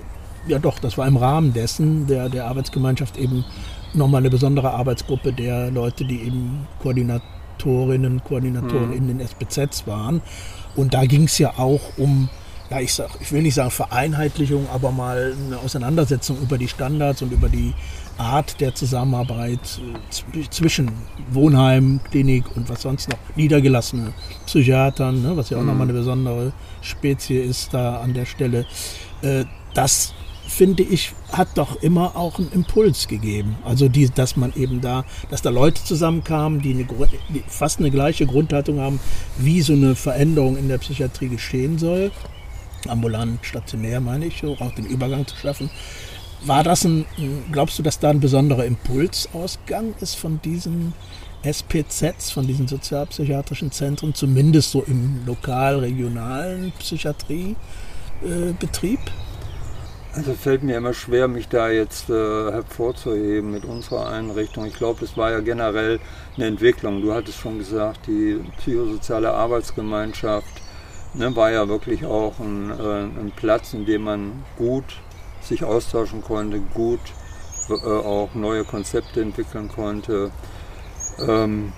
[0.47, 3.45] ja doch, das war im Rahmen dessen der, der Arbeitsgemeinschaft eben
[3.93, 8.97] nochmal eine besondere Arbeitsgruppe der Leute, die eben Koordinatorinnen, Koordinatoren mhm.
[8.97, 10.23] in den SBZs waren.
[10.77, 12.29] Und da ging es ja auch um
[12.71, 17.23] ja, ich, sag, ich will nicht sagen Vereinheitlichung, aber mal eine Auseinandersetzung über die Standards
[17.23, 17.75] und über die
[18.17, 19.81] Art der Zusammenarbeit
[20.33, 20.91] äh, zwischen
[21.31, 24.13] Wohnheim, Klinik und was sonst noch, niedergelassene
[24.47, 25.69] Psychiatern, ne, was ja auch mhm.
[25.69, 28.67] nochmal eine besondere Spezie ist da an der Stelle.
[29.23, 29.45] Äh,
[29.75, 30.15] das
[30.47, 33.57] finde ich, hat doch immer auch einen Impuls gegeben.
[33.65, 36.87] Also die, dass man eben da, dass da Leute zusammenkamen, die, eine,
[37.31, 39.01] die fast eine gleiche Grundhaltung haben,
[39.39, 42.13] wie so eine Veränderung in der Psychiatrie geschehen soll
[42.89, 45.71] ambulant, stationär meine ich, auch den Übergang zu schaffen.
[46.47, 47.07] War das ein,
[47.53, 50.93] glaubst du, dass da ein besonderer Impulsausgang ist von diesen
[51.43, 57.57] SPZs, von diesen sozialpsychiatrischen Zentren, zumindest so im lokal-regionalen Psychiatriebetrieb?
[59.01, 64.65] Äh, also fällt mir immer schwer, mich da jetzt äh, hervorzuheben mit unserer Einrichtung.
[64.65, 65.99] Ich glaube, das war ja generell
[66.37, 67.03] eine Entwicklung.
[67.03, 70.64] Du hattest schon gesagt, die psychosoziale Arbeitsgemeinschaft
[71.15, 74.85] ne, war ja wirklich auch ein, äh, ein, Platz, in dem man gut
[75.41, 77.01] sich austauschen konnte, gut
[77.69, 80.31] äh, auch neue Konzepte entwickeln konnte.
[81.19, 81.73] Ähm,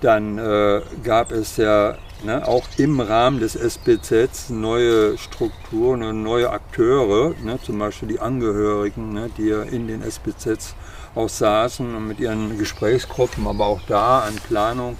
[0.00, 6.50] dann äh, gab es ja ne, auch im Rahmen des SBZ neue Strukturen und neue
[6.50, 10.74] Akteure, ne, zum Beispiel die Angehörigen, ne, die ja in den SBZ
[11.14, 14.98] auch saßen und mit ihren Gesprächsgruppen, aber auch da an Planung,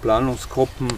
[0.00, 0.88] Planungsgruppen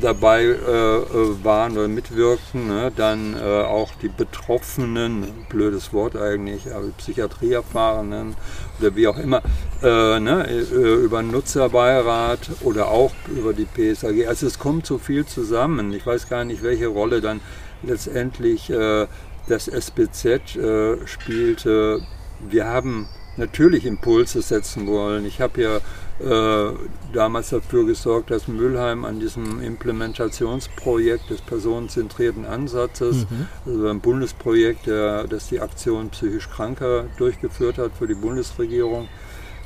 [0.00, 2.92] dabei äh, äh, waren oder mitwirkten, ne?
[2.94, 8.36] dann äh, auch die Betroffenen, blödes Wort eigentlich, aber Psychiatrieerfahrenen
[8.80, 9.42] oder wie auch immer,
[9.82, 10.46] äh, ne?
[10.48, 14.26] Äh, über Nutzerbeirat oder auch über die PSAG.
[14.26, 15.92] Also es kommt so viel zusammen.
[15.92, 17.40] Ich weiß gar nicht, welche Rolle dann
[17.82, 19.06] letztendlich äh,
[19.48, 20.58] das SBZ
[21.06, 22.00] spielte.
[22.40, 23.08] Wir haben
[23.38, 25.24] natürlich Impulse setzen wollen.
[25.24, 25.80] Ich habe ja
[26.20, 26.74] äh,
[27.12, 33.46] damals dafür gesorgt, dass Mülheim an diesem Implementationsprojekt des personenzentrierten Ansatzes, mhm.
[33.64, 39.08] also ein Bundesprojekt, der, das die Aktion psychisch Kranker durchgeführt hat für die Bundesregierung,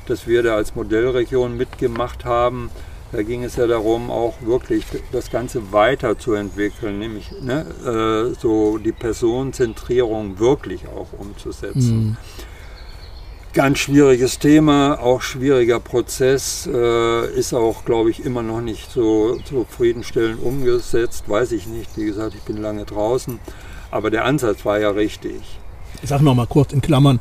[0.05, 2.69] dass wir da als Modellregion mitgemacht haben.
[3.11, 8.91] Da ging es ja darum, auch wirklich das Ganze weiterzuentwickeln, nämlich ne, äh, so die
[8.91, 11.95] Personenzentrierung wirklich auch umzusetzen.
[11.95, 12.17] Mhm.
[13.53, 19.37] Ganz schwieriges Thema, auch schwieriger Prozess, äh, ist auch, glaube ich, immer noch nicht so
[19.45, 21.25] zufriedenstellend umgesetzt.
[21.27, 23.39] Weiß ich nicht, wie gesagt, ich bin lange draußen,
[23.91, 25.59] aber der Ansatz war ja richtig.
[26.01, 27.19] Ich sage nochmal kurz in Klammern,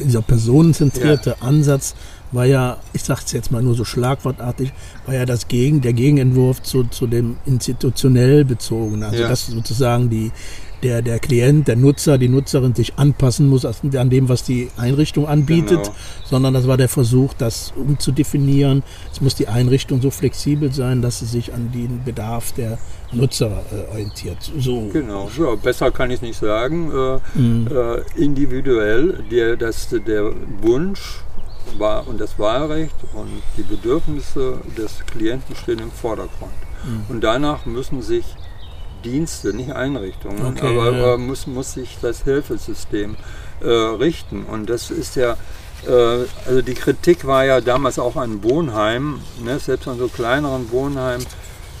[0.00, 1.46] dieser personenzentrierte ja.
[1.46, 1.94] Ansatz
[2.32, 4.72] war ja, ich sage es jetzt mal nur so schlagwortartig,
[5.06, 9.04] war ja das Gegen, der Gegenentwurf zu, zu dem institutionell bezogenen.
[9.04, 9.28] Also ja.
[9.28, 10.32] dass sozusagen die,
[10.82, 15.26] der, der Klient, der Nutzer, die Nutzerin sich anpassen muss an dem, was die Einrichtung
[15.26, 15.96] anbietet, genau.
[16.24, 18.82] sondern das war der Versuch, das umzudefinieren.
[19.12, 22.78] Es muss die Einrichtung so flexibel sein, dass sie sich an den Bedarf der
[23.12, 24.38] Nutzer äh, orientiert.
[24.58, 24.88] So.
[24.92, 26.90] Genau, ja, besser kann ich es nicht sagen.
[26.90, 27.68] Äh, mhm.
[27.68, 31.20] äh, individuell, der, das, der Wunsch
[31.78, 36.52] war, und das Wahlrecht und die Bedürfnisse des Klienten stehen im Vordergrund.
[36.84, 37.04] Mhm.
[37.08, 38.24] Und danach müssen sich
[39.04, 41.16] Dienste, nicht Einrichtungen, okay, aber ja.
[41.16, 43.16] muss, muss sich das Hilfesystem
[43.60, 44.44] äh, richten.
[44.44, 45.36] Und das ist ja,
[45.86, 50.70] äh, also die Kritik war ja damals auch an Wohnheimen, ne, selbst an so kleineren
[50.70, 51.26] Wohnheimen,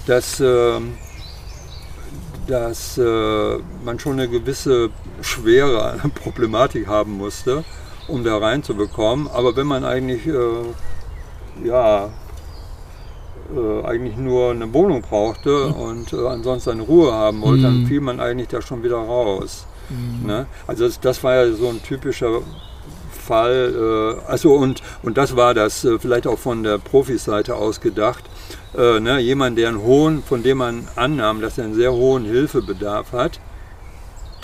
[0.06, 0.80] dass, äh,
[2.46, 4.90] dass äh, man schon eine gewisse
[5.20, 7.64] schwere Problematik haben musste,
[8.08, 9.28] um da reinzubekommen.
[9.28, 12.10] Aber wenn man eigentlich äh, ja,
[13.54, 15.74] äh, eigentlich nur eine Wohnung brauchte mhm.
[15.74, 17.62] und äh, ansonsten eine Ruhe haben wollte, mhm.
[17.62, 19.66] dann fiel man eigentlich da schon wieder raus.
[19.88, 20.26] Mhm.
[20.26, 20.46] Ne?
[20.66, 22.40] Also das, das, war ja so ein typischer
[23.10, 24.18] Fall.
[24.26, 28.24] Äh, also und, und das war das äh, vielleicht auch von der Profiseite aus gedacht.
[28.76, 29.18] Äh, ne?
[29.18, 33.40] Jemand, der einen hohen, von dem man annahm, dass er einen sehr hohen Hilfebedarf hat,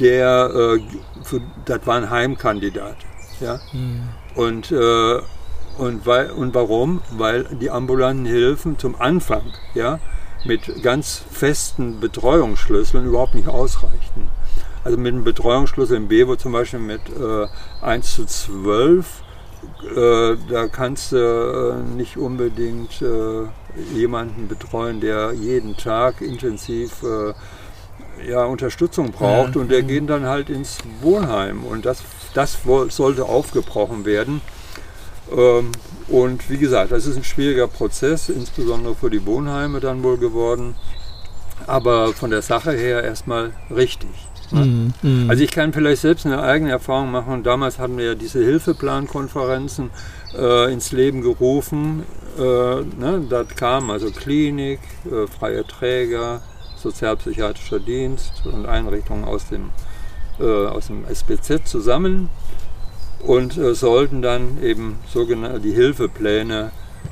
[0.00, 0.80] der, äh,
[1.22, 2.96] für, das war ein Heimkandidat.
[3.40, 3.60] Ja?
[3.72, 4.02] Mhm.
[4.34, 4.70] Und
[5.78, 7.02] und, weil, und warum?
[7.10, 9.42] Weil die ambulanten Hilfen zum Anfang
[9.74, 9.98] ja,
[10.44, 14.28] mit ganz festen Betreuungsschlüsseln überhaupt nicht ausreichten.
[14.84, 17.46] Also mit einem Betreuungsschlüssel im Bevo zum Beispiel mit äh,
[17.84, 19.22] 1 zu 12,
[19.96, 23.48] äh, da kannst du äh, nicht unbedingt äh,
[23.94, 27.34] jemanden betreuen, der jeden Tag intensiv äh,
[28.30, 29.60] ja, Unterstützung braucht ja.
[29.60, 32.02] und der geht dann halt ins Wohnheim und das,
[32.34, 32.58] das
[32.88, 34.40] sollte aufgebrochen werden.
[35.34, 35.72] Ähm,
[36.08, 40.74] und wie gesagt, das ist ein schwieriger Prozess, insbesondere für die Wohnheime dann wohl geworden.
[41.66, 44.10] Aber von der Sache her erstmal richtig.
[44.52, 44.92] Ne?
[45.02, 47.42] Mm, Also ich kann vielleicht selbst eine eigene Erfahrung machen.
[47.42, 49.90] Damals hatten wir ja diese Hilfeplankonferenzen
[50.38, 52.04] äh, ins Leben gerufen.
[52.38, 53.24] Äh, ne?
[53.28, 56.42] Da kamen also Klinik, äh, freie Träger,
[56.76, 59.70] sozialpsychiatrischer Dienst und Einrichtungen aus dem,
[60.38, 62.28] äh, aus dem SBZ zusammen
[63.26, 66.70] und äh, sollten dann eben sogenannte die Hilfepläne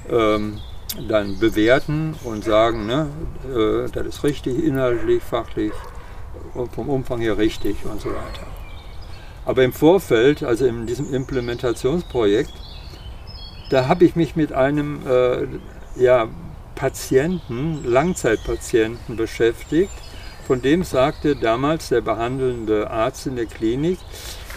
[0.09, 0.61] ähm,
[1.09, 3.09] dann bewerten und sagen, ne,
[3.53, 5.73] äh, das ist richtig, inhaltlich, fachlich,
[6.73, 8.47] vom Umfang her richtig und so weiter.
[9.45, 12.53] Aber im Vorfeld, also in diesem Implementationsprojekt,
[13.71, 15.47] da habe ich mich mit einem äh,
[15.97, 16.29] ja,
[16.77, 19.93] Patienten, Langzeitpatienten beschäftigt,
[20.47, 23.99] von dem sagte damals der behandelnde Arzt in der Klinik,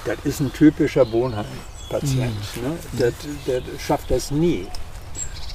[0.06, 2.36] das ist ein typischer Wohnheimpatient.
[2.56, 2.62] Mhm.
[2.62, 2.78] Ne?
[2.94, 3.14] Der,
[3.48, 4.68] der, schafft das nie.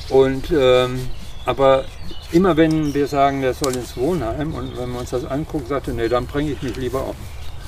[0.09, 1.09] Und, ähm,
[1.45, 1.85] aber
[2.33, 5.89] immer wenn wir sagen, der soll ins Wohnheim und wenn man uns das anguckt, sagt
[5.89, 7.17] er, nee, dann bringe ich mich lieber um.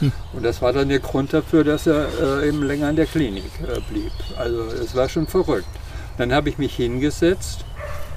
[0.01, 0.13] Hm.
[0.33, 3.51] Und das war dann der Grund dafür, dass er äh, eben länger in der Klinik
[3.63, 4.13] äh, blieb.
[4.37, 5.69] Also es war schon verrückt.
[6.19, 7.65] Dann habe ich mich hingesetzt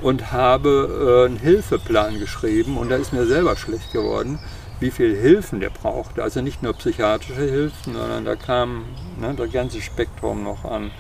[0.02, 4.40] und habe äh, einen Hilfeplan geschrieben und da ist mir selber schlecht geworden.
[4.80, 6.24] Wie viel Hilfen der brauchte.
[6.24, 8.86] Also nicht nur psychiatrische Hilfen, sondern da kam
[9.20, 10.92] ne, das ganze Spektrum noch an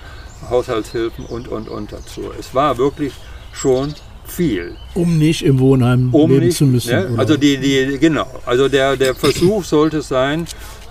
[0.49, 2.31] Haushaltshilfen und, und, und dazu.
[2.39, 3.13] Es war wirklich
[3.53, 3.93] schon
[4.25, 4.75] viel.
[4.93, 6.89] Um nicht im Wohnheim Um leben nicht, zu müssen.
[6.91, 7.15] ne?
[7.17, 8.27] Also die, die, genau.
[8.45, 10.45] Also der, der Versuch sollte sein,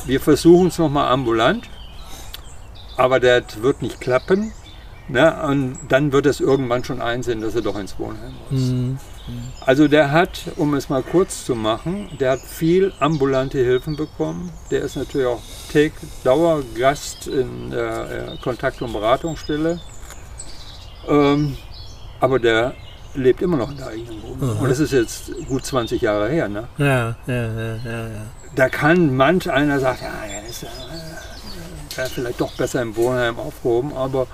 [0.07, 1.69] wir versuchen es nochmal ambulant,
[2.97, 4.53] aber das wird nicht klappen.
[5.09, 5.37] Ne?
[5.47, 8.61] Und dann wird es irgendwann schon einsehen, dass er doch ins Wohnheim muss.
[8.61, 8.99] Mhm.
[9.65, 14.53] Also der hat, um es mal kurz zu machen, der hat viel ambulante Hilfen bekommen.
[14.71, 19.81] Der ist natürlich auch Take Dauergast in der äh, Kontakt- und Beratungsstelle.
[21.09, 21.57] Ähm,
[22.21, 22.75] aber der
[23.15, 24.51] lebt immer noch in der eigenen Wohnung.
[24.51, 24.63] Aha.
[24.63, 26.49] Und das ist jetzt gut 20 Jahre her.
[26.49, 26.69] Ne?
[26.79, 28.23] Ja, ja, ja, ja, ja.
[28.55, 30.67] Da kann manch einer sagen, ja, der ist äh,
[31.97, 34.27] wäre vielleicht doch besser im Wohnheim aufgehoben, aber,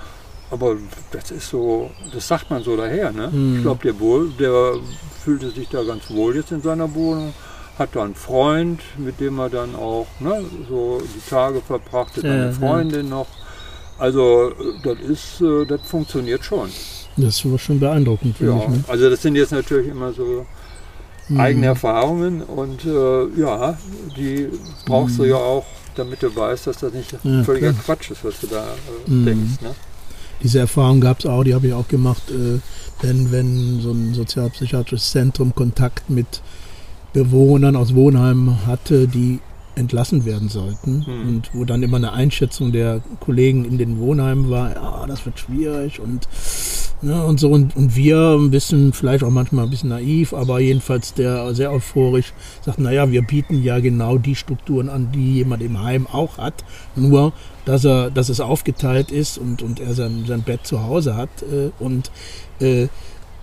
[0.53, 0.75] aber
[1.11, 3.11] das ist so, das sagt man so daher.
[3.11, 3.27] Ne?
[3.31, 3.55] Mhm.
[3.57, 4.75] Ich glaube, der, wohl, der
[5.23, 7.33] fühlte sich da ganz wohl jetzt in seiner Wohnung,
[7.79, 12.23] hat da einen Freund, mit dem er dann auch ne, so die Tage verbracht, hat
[12.23, 12.51] Ja, eine ja.
[12.51, 13.27] Freundin noch.
[13.97, 14.51] Also
[14.83, 16.69] das ist, äh, das funktioniert schon.
[17.17, 18.67] Das war schon beeindruckend, Ja, ich.
[18.67, 18.83] Ne?
[18.87, 20.45] also das sind jetzt natürlich immer so
[21.29, 21.39] Mhm.
[21.39, 23.77] eigene Erfahrungen und äh, ja,
[24.17, 24.49] die
[24.85, 27.83] brauchst du ja auch, damit du weißt, dass das nicht Ja, völliger klar.
[27.85, 29.25] Quatsch ist, was du da äh, Mhm.
[29.25, 29.61] denkst.
[29.61, 29.73] Ne?
[30.41, 32.59] Diese Erfahrung gab es auch, die habe ich auch gemacht, äh,
[33.01, 36.41] wenn, wenn so ein sozialpsychiatrisches Zentrum Kontakt mit
[37.13, 39.39] Bewohnern aus Wohnheimen hatte, die
[39.75, 41.27] entlassen werden sollten Hm.
[41.27, 45.39] und wo dann immer eine Einschätzung der Kollegen in den Wohnheimen war, ja, das wird
[45.39, 46.27] schwierig und,
[47.01, 50.59] ne, und so und, und wir ein bisschen, vielleicht auch manchmal ein bisschen naiv, aber
[50.59, 55.63] jedenfalls der sehr euphorisch sagt, naja, wir bieten ja genau die Strukturen an, die jemand
[55.63, 56.63] im Heim auch hat,
[56.95, 57.33] nur
[57.65, 61.29] dass er, dass es aufgeteilt ist und, und er sein, sein Bett zu Hause hat
[61.43, 62.11] äh, und
[62.59, 62.87] äh,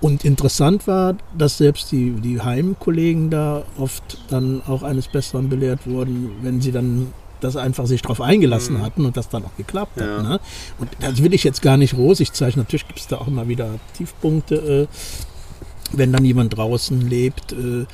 [0.01, 5.87] und interessant war, dass selbst die, die Heimkollegen da oft dann auch eines Besseren belehrt
[5.87, 7.09] wurden, wenn sie dann
[7.41, 8.83] das einfach sich darauf eingelassen Mhm.
[8.83, 10.19] hatten und das dann auch geklappt Ja.
[10.19, 10.23] hat.
[10.25, 10.41] Ne?
[10.79, 12.65] Und das will ich jetzt gar nicht rosig zeichnen.
[12.65, 17.53] Natürlich gibt es da auch immer wieder Tiefpunkte, äh, wenn dann jemand draußen lebt.
[17.53, 17.87] Äh,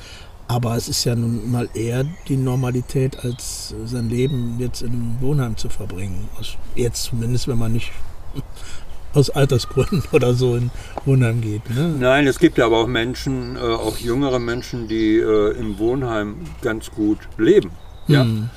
[0.49, 5.17] aber es ist ja nun mal eher die Normalität, als sein Leben jetzt in einem
[5.19, 6.29] Wohnheim zu verbringen.
[6.75, 7.91] Jetzt zumindest, wenn man nicht
[9.13, 10.69] aus Altersgründen oder so in
[11.05, 11.69] Wohnheim geht.
[11.69, 11.95] Ne?
[11.99, 16.35] Nein, es gibt ja aber auch Menschen, äh, auch jüngere Menschen, die äh, im Wohnheim
[16.61, 17.71] ganz gut leben.
[18.07, 18.23] Ja?
[18.23, 18.49] Hm.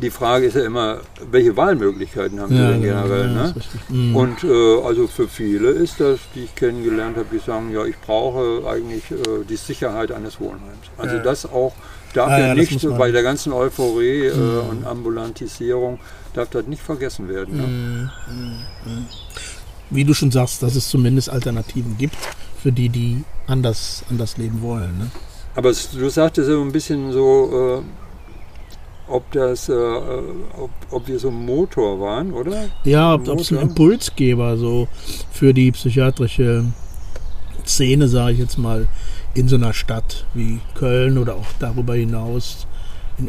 [0.00, 3.26] Die Frage ist ja immer, welche Wahlmöglichkeiten haben sie denn generell?
[3.26, 3.54] ja, ne?
[3.88, 4.16] Hm.
[4.16, 7.98] Und äh, also für viele ist das, die ich kennengelernt habe, die sagen, ja, ich
[7.98, 10.86] brauche eigentlich äh, die Sicherheit eines Wohnheims.
[10.96, 11.22] Also Ja.
[11.22, 11.74] das auch
[12.14, 14.68] darf Ah, ja, ja, nicht bei der ganzen Euphorie äh, Mhm.
[14.70, 15.98] und Ambulantisierung
[16.32, 17.56] darf das nicht vergessen werden.
[17.58, 18.10] Ne?
[19.92, 22.16] Wie du schon sagst, dass es zumindest Alternativen gibt
[22.62, 24.98] für die, die anders, anders leben wollen.
[24.98, 25.10] Ne?
[25.54, 31.18] Aber es, du sagtest so ein bisschen so, äh, ob das, äh, ob, ob wir
[31.18, 32.64] so ein Motor waren, oder?
[32.84, 33.58] Ja, ob es ein?
[33.58, 34.88] Impulsgeber so
[35.30, 36.64] für die psychiatrische
[37.66, 38.88] Szene, sage ich jetzt mal,
[39.34, 42.66] in so einer Stadt wie Köln oder auch darüber hinaus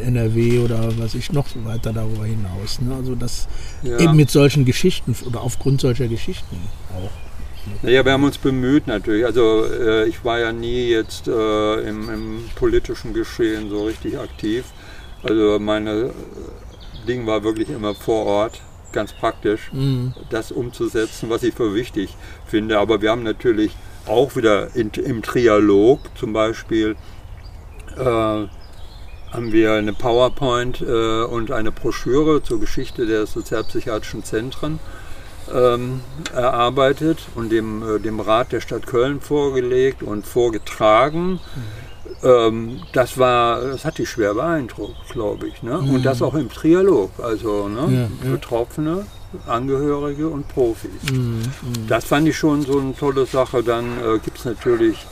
[0.16, 2.80] NRW oder was ich noch weiter darüber hinaus.
[2.80, 2.94] Ne?
[2.94, 3.48] Also das
[3.82, 3.98] Ja.
[3.98, 6.56] eben mit solchen Geschichten oder aufgrund solcher Geschichten
[6.94, 7.10] auch.
[7.82, 9.24] Naja, wir haben uns bemüht natürlich.
[9.24, 14.64] Also äh, ich war ja nie jetzt äh, im, im politischen Geschehen so richtig aktiv.
[15.22, 16.10] Also meine äh,
[17.08, 18.60] Ding war wirklich immer vor Ort,
[18.92, 20.12] ganz praktisch, Mhm.
[20.30, 22.14] das umzusetzen, was ich für wichtig
[22.46, 22.78] finde.
[22.78, 23.72] Aber wir haben natürlich
[24.06, 26.96] auch wieder in, im Trialog zum Beispiel
[27.98, 28.44] äh,
[29.34, 34.78] haben wir eine PowerPoint äh, und eine Broschüre zur Geschichte der sozialpsychiatrischen Zentren
[35.52, 36.00] ähm,
[36.32, 41.40] erarbeitet und dem, äh, dem Rat der Stadt Köln vorgelegt und vorgetragen.
[42.22, 45.62] Ähm, das war, das hat die schwer beeindruckt, glaube ich.
[45.62, 45.78] Ne?
[45.78, 48.08] Und das auch im Trialog, also ne?
[48.24, 48.30] Ja.
[48.30, 49.04] Betroffene,
[49.46, 50.90] Angehörige und Profis.
[51.12, 51.42] Mhm.
[51.88, 53.62] Das fand ich schon so eine tolle Sache.
[53.64, 55.04] Dann äh, gibt es natürlich,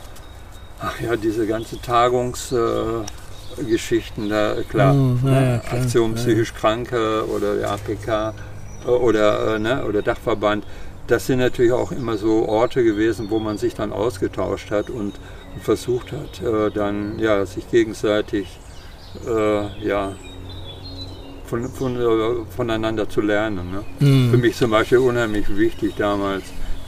[0.79, 3.22] ach ja, diese ganze Tagungsgeschichten, äh,
[3.67, 5.51] Geschichten, da, klar, Mhm, ja, ne?
[5.51, 8.33] ja, klar, Aktion psychisch Kranke oder der APK
[8.85, 9.85] oder, äh, ne?
[9.85, 10.65] oder Dachverband.
[11.07, 15.13] Das sind natürlich auch immer so Orte gewesen, wo man sich dann ausgetauscht hat und
[15.61, 18.47] versucht hat, äh, dann ja, sich gegenseitig
[19.27, 20.13] äh, ja,
[21.45, 23.71] von, von, äh, voneinander zu lernen.
[23.71, 24.07] Ne?
[24.07, 24.31] Mhm.
[24.31, 26.43] Für mich zum Beispiel unheimlich wichtig damals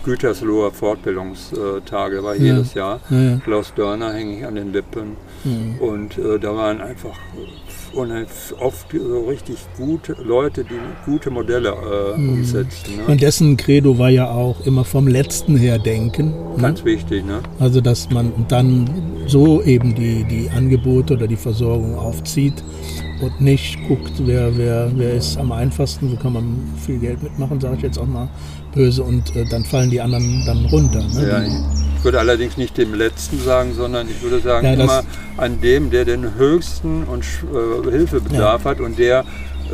[0.06, 3.00] Gütersloher Fortbildungstage, war jedes Jahr.
[3.10, 3.38] Ja.
[3.44, 5.18] Klaus Dörner hänge ich an den Lippen.
[5.44, 5.80] Mhm.
[5.80, 7.18] Und äh, da waren einfach
[8.60, 10.80] oft so richtig gute Leute, die
[11.10, 12.98] gute Modelle äh, umsetzen.
[12.98, 13.04] Ne?
[13.08, 16.32] Und dessen Credo war ja auch immer vom Letzten her denken.
[16.56, 16.62] Ne?
[16.62, 17.40] Ganz wichtig, ne?
[17.60, 18.90] Also dass man dann
[19.28, 22.64] so eben die, die Angebote oder die Versorgung aufzieht
[23.22, 27.60] und nicht guckt, wer, wer, wer ist am einfachsten, wo kann man viel Geld mitmachen,
[27.60, 28.28] sage ich jetzt auch mal
[28.76, 31.02] böse, und äh, dann fallen die anderen dann runter.
[31.02, 31.28] Ne?
[31.28, 35.04] Ja, ich würde allerdings nicht dem Letzten sagen, sondern ich würde sagen Ja, immer
[35.38, 39.26] an dem, der den höchsten und äh, Hilfebedarf hat und der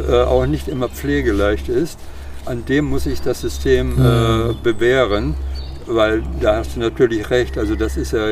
[0.10, 2.00] äh, auch nicht immer pflegeleicht ist.
[2.46, 5.36] An dem muss sich das System äh, bewähren,
[5.86, 7.58] weil da hast du natürlich recht.
[7.58, 8.26] Also das ist ja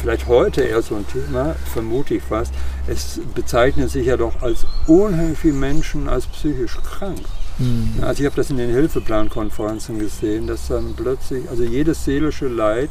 [0.00, 2.52] vielleicht heute eher so ein Thema, vermute ich fast.
[2.86, 7.20] Es bezeichnet sich ja doch als unheimlich viele Menschen als psychisch krank.
[7.58, 8.02] Mhm.
[8.02, 12.90] Also ich habe das in den Hilfeplankonferenzen gesehen, dass dann plötzlich, also jedes seelische Leid,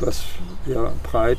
[0.00, 0.22] was
[0.66, 1.38] ja breit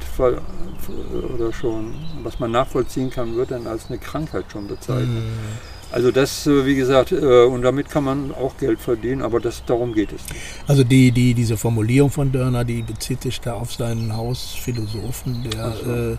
[1.36, 5.08] oder schon, was man nachvollziehen kann, wird dann als eine Krankheit schon bezeichnet.
[5.08, 5.80] Mhm.
[5.92, 9.64] Also das, äh, wie gesagt, äh, und damit kann man auch Geld verdienen, aber das,
[9.66, 10.42] darum geht es nicht.
[10.68, 15.74] Also die, die, diese Formulierung von Dörner, die bezieht sich da auf seinen Hausphilosophen, der
[15.84, 15.92] so.
[15.92, 16.18] äh,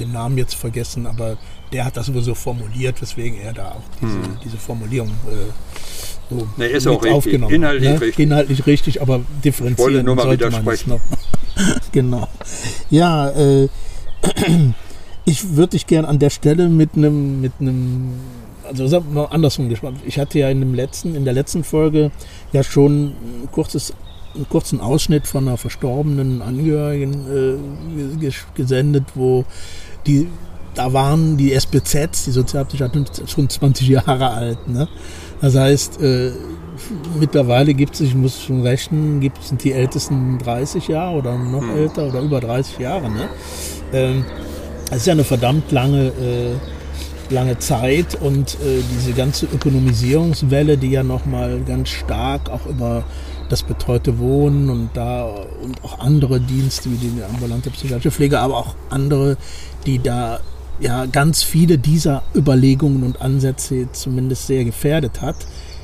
[0.00, 1.36] den Namen jetzt vergessen, aber
[1.72, 4.38] der hat das so formuliert, weswegen er da auch diese, Hm.
[4.44, 8.00] diese Formulierung äh, so Nee, ist auch aufgenommen Inhaltlich ne?
[8.00, 8.18] richtig.
[8.18, 11.00] Inhaltlich richtig, aber Ich wollte nur mal sollte man es noch.
[11.92, 12.28] genau.
[12.90, 13.68] Ja, äh,
[15.24, 18.12] ich würde dich gern an der Stelle mit einem, mit einem,
[18.64, 19.98] also sagen wir mal andersrum gespannt.
[20.06, 22.10] Ich hatte ja in dem letzten, in der letzten Folge
[22.52, 23.08] ja schon
[23.42, 23.92] ein kurzes,
[24.34, 27.12] einen kurzen Ausschnitt von einer verstorbenen Angehörigen
[28.20, 29.44] äh, ges- gesendet, wo
[30.08, 30.28] die
[30.78, 34.68] da waren die SBZs, die Sozialpsychiatrien, schon 20 Jahre alt.
[34.68, 34.86] Ne?
[35.40, 36.30] Das heißt, äh,
[37.18, 41.62] mittlerweile gibt es, ich muss schon rechnen, gibt es die ältesten 30 Jahre oder noch
[41.62, 41.76] Hm.
[41.76, 43.10] älter oder über 30 Jahre.
[43.10, 43.28] Ne?
[43.92, 44.24] Ähm,
[44.88, 46.54] das ist ja eine verdammt lange, äh,
[47.34, 53.02] lange Zeit und äh, diese ganze Ökonomisierungswelle, die ja nochmal ganz stark auch über
[53.48, 55.24] das betreute Wohnen und da
[55.62, 59.36] und auch andere Dienste wie die ambulante psychiatrische Pflege, aber auch andere,
[59.88, 60.40] die da
[60.80, 65.36] ja ganz viele dieser Überlegungen und Ansätze zumindest sehr gefährdet hat.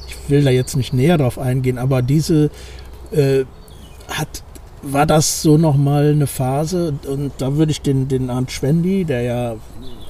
[0.06, 2.50] Ich will da jetzt nicht näher drauf eingehen, aber diese
[3.10, 3.44] äh,
[4.08, 4.44] hat
[4.86, 9.22] war das so nochmal eine Phase und da würde ich den, den Arndt Schwendi, der
[9.22, 9.56] ja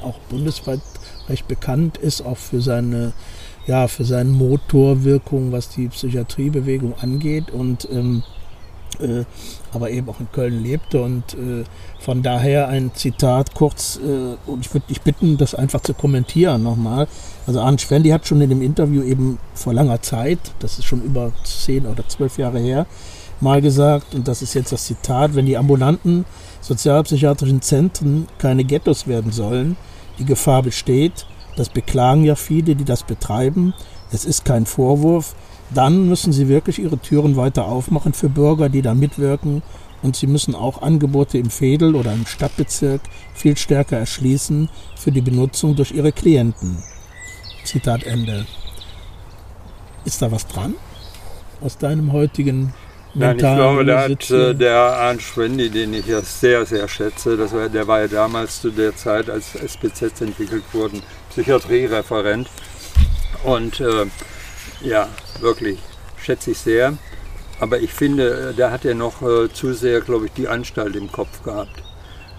[0.02, 0.80] auch bundesweit
[1.28, 3.12] recht bekannt ist, auch für seine,
[3.68, 8.24] ja, für seine Motorwirkung, was die Psychiatriebewegung angeht und ähm,
[8.98, 9.24] äh,
[9.74, 11.02] aber eben auch in Köln lebte.
[11.02, 11.64] Und äh,
[12.00, 16.62] von daher ein Zitat kurz äh, und ich würde dich bitten, das einfach zu kommentieren
[16.62, 17.08] nochmal.
[17.46, 21.02] Also Arndt Schwendi hat schon in dem Interview eben vor langer Zeit, das ist schon
[21.02, 22.86] über zehn oder zwölf Jahre her,
[23.40, 26.24] mal gesagt, und das ist jetzt das Zitat, wenn die ambulanten
[26.60, 29.76] sozialpsychiatrischen Zentren keine Ghettos werden sollen,
[30.18, 33.74] die Gefahr besteht, das beklagen ja viele, die das betreiben,
[34.10, 35.34] es ist kein Vorwurf,
[35.76, 39.62] dann müssen sie wirklich ihre Türen weiter aufmachen für Bürger, die da mitwirken
[40.02, 43.00] und sie müssen auch Angebote im Fädel oder im Stadtbezirk
[43.34, 46.82] viel stärker erschließen für die Benutzung durch ihre Klienten.
[47.64, 48.46] Zitat Ende.
[50.04, 50.74] Ist da was dran?
[51.62, 52.74] Aus deinem heutigen
[53.14, 57.36] Nein, ich glaube, da hat äh, der Arndt Schwendi, den ich ja sehr, sehr schätze,
[57.36, 61.00] das war, der war ja damals zu der Zeit, als SPZ entwickelt wurden,
[61.30, 62.48] Psychiatriereferent.
[63.44, 64.06] Und äh,
[64.84, 65.08] ja,
[65.40, 65.78] wirklich,
[66.18, 66.96] schätze ich sehr.
[67.60, 70.96] Aber ich finde, äh, da hat er noch äh, zu sehr, glaube ich, die Anstalt
[70.96, 71.82] im Kopf gehabt.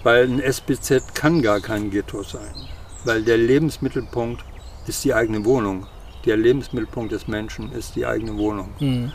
[0.02, 2.54] Weil ein SPZ kann gar kein Ghetto sein.
[3.04, 4.44] Weil der Lebensmittelpunkt
[4.86, 5.86] ist die eigene Wohnung.
[6.24, 8.68] Der Lebensmittelpunkt des Menschen ist die eigene Wohnung.
[8.78, 9.12] Hm.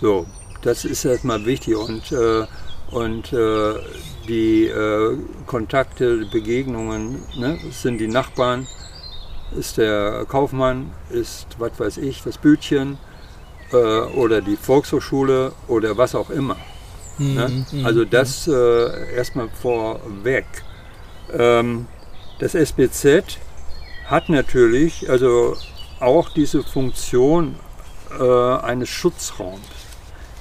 [0.00, 0.26] So,
[0.62, 2.46] das ist erstmal wichtig und, äh,
[2.90, 3.74] und äh,
[4.28, 5.16] die äh,
[5.46, 8.66] Kontakte, die Begegnungen, ne, sind die Nachbarn,
[9.58, 12.98] ist der Kaufmann, ist, was weiß ich, das Bütchen
[13.72, 16.56] äh, oder die Volkshochschule oder was auch immer.
[17.18, 17.64] Ne?
[17.72, 20.46] Mhm, Also das äh, erstmal vorweg.
[21.32, 21.86] Ähm,
[22.38, 23.38] das SBZ
[24.06, 25.56] hat natürlich also
[26.00, 27.56] auch diese Funktion
[28.18, 29.60] äh, eines Schutzraums.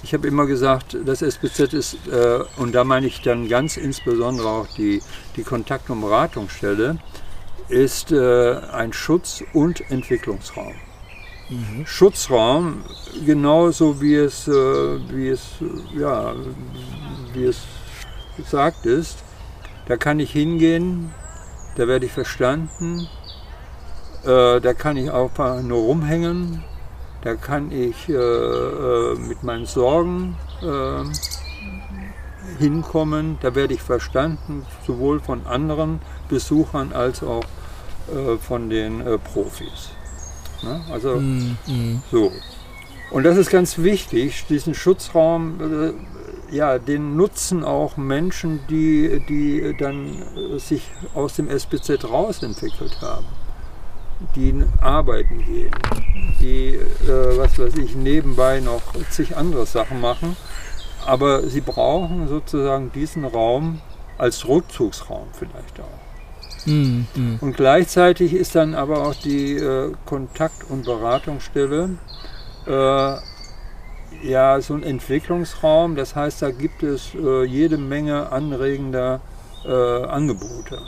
[0.01, 4.47] Ich habe immer gesagt, das SBZ ist, äh, und da meine ich dann ganz insbesondere
[4.47, 5.01] auch die,
[5.35, 6.97] die Kontakt- und Beratungsstelle,
[7.69, 10.73] ist äh, ein Schutz- und Entwicklungsraum.
[11.85, 12.83] Schutzraum,
[13.25, 15.55] genauso wie es, äh, wie es,
[15.97, 16.33] ja,
[17.33, 17.61] wie es
[18.37, 19.23] gesagt ist,
[19.87, 21.11] da kann ich hingehen,
[21.75, 23.07] da werde ich verstanden,
[24.23, 26.63] äh, da kann ich auch nur rumhängen,
[27.21, 31.03] da kann ich äh, äh, mit meinen Sorgen äh,
[32.59, 33.37] hinkommen.
[33.41, 35.99] Da werde ich verstanden, sowohl von anderen
[36.29, 37.43] Besuchern als auch
[38.09, 39.89] äh, von den äh, Profis.
[40.63, 40.81] Ne?
[40.91, 42.03] Also mm, mm.
[42.11, 42.31] so.
[43.11, 45.59] Und das ist ganz wichtig, diesen Schutzraum,
[46.51, 53.01] äh, ja, den nutzen auch Menschen, die, die dann äh, sich aus dem SBZ rausentwickelt
[53.01, 53.25] haben,
[54.35, 55.75] die arbeiten gehen,
[56.39, 60.35] die, äh, was weiß ich, nebenbei noch zig andere Sachen machen.
[61.05, 63.81] Aber sie brauchen sozusagen diesen Raum
[64.17, 66.08] als Rückzugsraum vielleicht auch.
[66.65, 67.03] Mm.
[67.41, 71.97] Und gleichzeitig ist dann aber auch die äh, Kontakt- und Beratungsstelle
[72.67, 73.15] äh,
[74.27, 75.95] ja so ein Entwicklungsraum.
[75.95, 79.21] Das heißt, da gibt es äh, jede Menge anregender
[79.65, 80.81] äh, Angebote.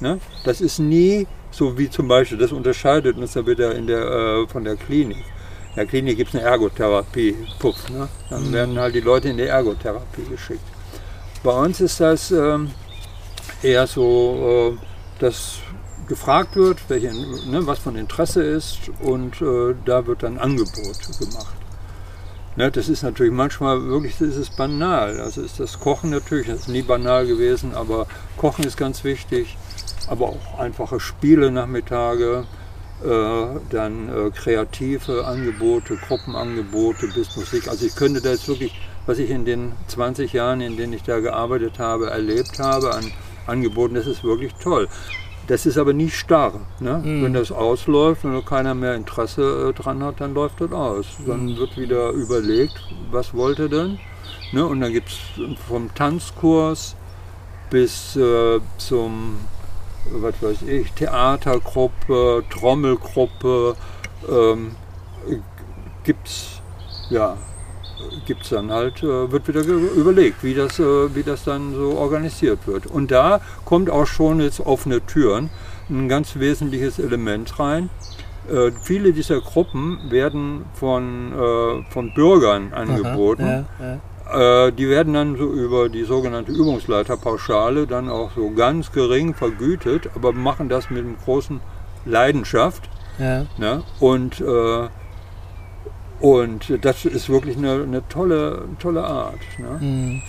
[0.00, 0.18] Ne?
[0.44, 4.46] Das ist nie so wie zum Beispiel, das unterscheidet uns ja wieder in der, äh,
[4.46, 5.24] von der Klinik.
[5.70, 7.88] In der Klinik gibt es eine Ergotherapie, Puff.
[7.90, 8.08] Ne?
[8.28, 8.52] Dann mhm.
[8.52, 10.64] werden halt die Leute in die Ergotherapie geschickt.
[11.42, 12.70] Bei uns ist das ähm,
[13.62, 14.89] eher so, äh,
[15.20, 15.60] dass
[16.08, 17.14] gefragt wird, welche,
[17.48, 21.54] ne, was von Interesse ist und äh, da wird dann Angebot gemacht.
[22.56, 25.20] Ne, das ist natürlich manchmal wirklich, das ist banal.
[25.20, 29.56] Also ist das Kochen natürlich, das ist nie banal gewesen, aber Kochen ist ganz wichtig,
[30.08, 32.44] aber auch einfache Spiele Nachmittage,
[33.04, 37.68] äh, dann äh, kreative Angebote, Gruppenangebote bis Musik.
[37.68, 38.74] Also ich könnte da jetzt wirklich,
[39.06, 43.12] was ich in den 20 Jahren, in denen ich da gearbeitet habe, erlebt habe an
[43.50, 44.88] Angeboten, das ist wirklich toll.
[45.46, 46.60] Das ist aber nicht starr.
[46.78, 47.02] Ne?
[47.04, 47.24] Mhm.
[47.24, 51.06] Wenn das ausläuft und keiner mehr Interesse äh, dran hat, dann läuft das aus.
[51.26, 51.56] Dann mhm.
[51.56, 52.80] wird wieder überlegt,
[53.10, 53.98] was wollte denn?
[54.52, 54.64] Ne?
[54.64, 55.18] Und dann gibt es
[55.68, 56.94] vom Tanzkurs
[57.68, 59.38] bis äh, zum,
[60.12, 63.76] was weiß ich, Theatergruppe, Trommelgruppe,
[64.28, 64.76] ähm,
[66.04, 66.60] gibt es
[67.10, 67.36] ja,
[68.26, 71.96] gibt es dann halt, äh, wird wieder überlegt, wie das, äh, wie das dann so
[71.96, 72.86] organisiert wird.
[72.86, 75.50] Und da kommt auch schon jetzt offene Türen
[75.88, 77.90] ein ganz wesentliches Element rein.
[78.50, 81.32] Äh, viele dieser Gruppen werden von,
[81.90, 83.42] von Bürgern angeboten.
[83.42, 83.98] Aha, ja, ja.
[84.70, 90.32] Die werden dann so über die sogenannte Übungsleiterpauschale dann auch so ganz gering vergütet, aber
[90.32, 91.60] machen das mit einer großen
[92.04, 92.88] Leidenschaft.
[93.18, 93.46] Ja.
[93.58, 93.82] Ne?
[93.98, 94.88] Und äh,
[96.20, 99.40] und das ist wirklich eine, eine tolle, tolle Art.
[99.58, 99.78] Ne?
[99.80, 100.22] Mhm.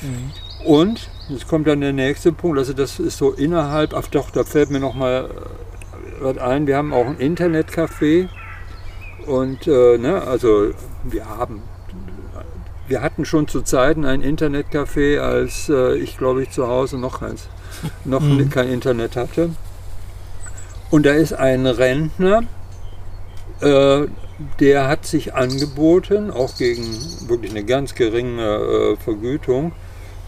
[0.66, 4.44] Und jetzt kommt dann der nächste Punkt, also das ist so innerhalb, ach doch, da
[4.44, 8.30] fällt mir noch mal äh, was ein, wir haben auch ein Internetcafé
[9.26, 10.72] und äh, ne, also
[11.04, 11.62] wir haben,
[12.88, 17.22] wir hatten schon zu Zeiten ein Internetcafé, als äh, ich glaube ich zu Hause noch,
[17.22, 17.48] eins,
[18.06, 18.50] noch mhm.
[18.50, 19.50] kein Internet hatte.
[20.90, 22.44] Und da ist ein Rentner,
[23.62, 24.06] äh,
[24.60, 26.84] der hat sich angeboten, auch gegen
[27.28, 29.72] wirklich eine ganz geringe äh, Vergütung,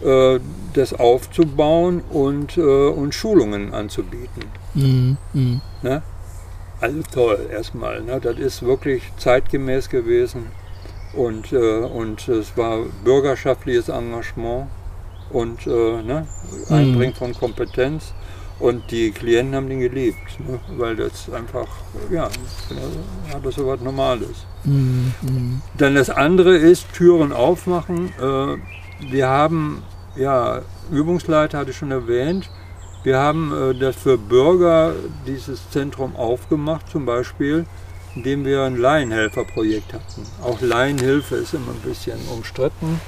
[0.02, 0.38] äh,
[0.74, 4.44] das aufzubauen und, äh, und Schulungen anzubieten.
[4.74, 5.16] Mhm.
[5.32, 5.60] Mhm.
[5.82, 6.02] Ne?
[6.80, 8.02] Also toll erstmal.
[8.02, 8.20] Ne?
[8.20, 10.46] Das ist wirklich zeitgemäß gewesen
[11.14, 14.66] und, äh, und es war bürgerschaftliches Engagement
[15.30, 16.26] und äh, ne?
[16.68, 16.74] Mhm.
[16.74, 18.12] Einbringen von Kompetenz.
[18.60, 20.60] Und die Klienten haben den geliebt, ne?
[20.78, 21.66] weil das einfach,
[22.10, 22.28] ja,
[23.42, 24.46] das so was Normales.
[24.64, 25.60] Mhm.
[25.76, 28.12] Dann das andere ist, Türen aufmachen.
[28.20, 29.82] Äh, wir haben,
[30.14, 32.48] ja, Übungsleiter hatte ich schon erwähnt,
[33.02, 34.94] wir haben äh, das für Bürger
[35.26, 37.66] dieses Zentrum aufgemacht, zum Beispiel,
[38.14, 40.22] indem wir ein Laienhelferprojekt hatten.
[40.42, 43.00] Auch Laienhilfe ist immer ein bisschen umstritten,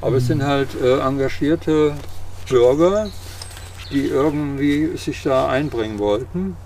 [0.00, 0.16] aber mhm.
[0.16, 1.94] es sind halt äh, engagierte
[2.48, 3.10] Bürger,
[3.94, 6.56] die irgendwie sich da einbringen wollten.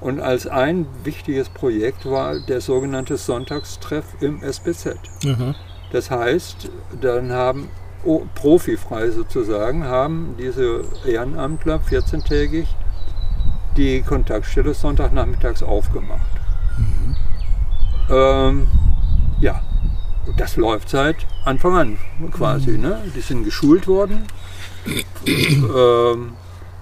[0.00, 4.96] Und als ein wichtiges Projekt war der sogenannte Sonntagstreff im SBZ.
[5.24, 5.54] Mhm.
[5.90, 6.70] Das heißt,
[7.00, 7.68] dann haben
[8.04, 12.66] oh, profifrei sozusagen, haben diese Ehrenamtler 14-tägig
[13.76, 16.20] die Kontaktstelle Sonntagnachmittags aufgemacht.
[16.78, 17.16] Mhm.
[18.10, 18.68] Ähm,
[19.40, 19.62] ja,
[20.36, 21.98] das läuft seit Anfang an
[22.32, 22.72] quasi.
[22.72, 22.80] Mhm.
[22.80, 23.02] Ne?
[23.14, 24.24] Die sind geschult worden.
[25.26, 26.32] ähm,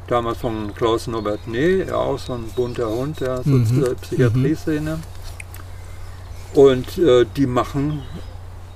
[0.06, 3.96] damals von Klaus Norbert Nee, ja auch so ein bunter Hund der mhm.
[4.00, 4.98] Psychiatrie-Szene.
[6.54, 8.02] Und äh, die machen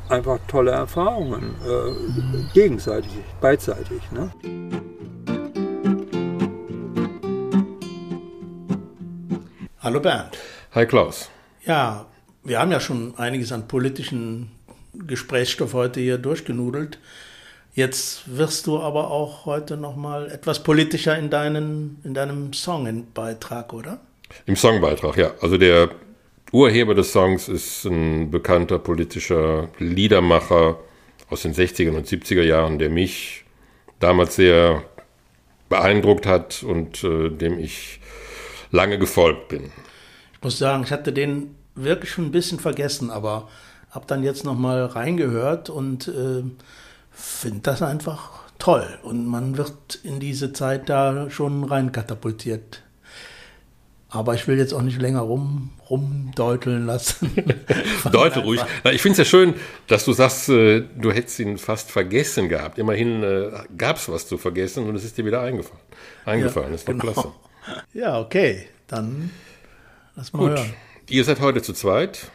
[0.09, 2.51] einfach tolle Erfahrungen, äh, mhm.
[2.55, 4.01] gegenseitig, beidseitig.
[4.11, 4.33] Ne?
[9.81, 10.37] Hallo Bernd.
[10.73, 11.31] Hi Klaus.
[11.65, 12.07] Ja,
[12.43, 14.51] wir haben ja schon einiges an politischen
[14.95, 16.99] Gesprächsstoff heute hier durchgenudelt.
[17.79, 23.73] Jetzt wirst du aber auch heute noch mal etwas politischer in, deinen, in deinem Songbeitrag,
[23.73, 24.01] oder?
[24.47, 25.31] Im Songbeitrag, ja.
[25.41, 25.89] Also der
[26.51, 30.81] Urheber des Songs ist ein bekannter politischer Liedermacher
[31.31, 33.45] aus den 60er und 70er Jahren, der mich
[34.01, 34.83] damals sehr
[35.69, 38.01] beeindruckt hat und äh, dem ich
[38.73, 39.71] lange gefolgt bin.
[40.33, 43.49] Ich muss sagen, ich hatte den wirklich schon ein bisschen vergessen, aber
[43.93, 46.43] habe dann jetzt noch mal reingehört und äh,
[47.19, 48.99] finde das einfach toll.
[49.03, 52.83] Und man wird in diese Zeit da schon reinkatapultiert.
[54.11, 57.31] Aber ich will jetzt auch nicht länger rum, rumdeuteln lassen.
[58.13, 58.61] Deutel ruhig.
[58.83, 59.55] Na, ich finde es ja schön,
[59.87, 62.79] dass du sagst, äh, du hättest ihn fast vergessen gehabt.
[62.79, 65.83] Immerhin äh, gab es was zu vergessen und es ist dir wieder eingefallen.
[66.25, 67.13] Eingefallen, ja, ist doch genau.
[67.13, 67.33] klasse.
[67.93, 69.31] Ja, okay, dann
[70.17, 70.59] lass mal Gut.
[70.59, 70.75] hören.
[71.11, 72.31] Ihr seid heute zu zweit.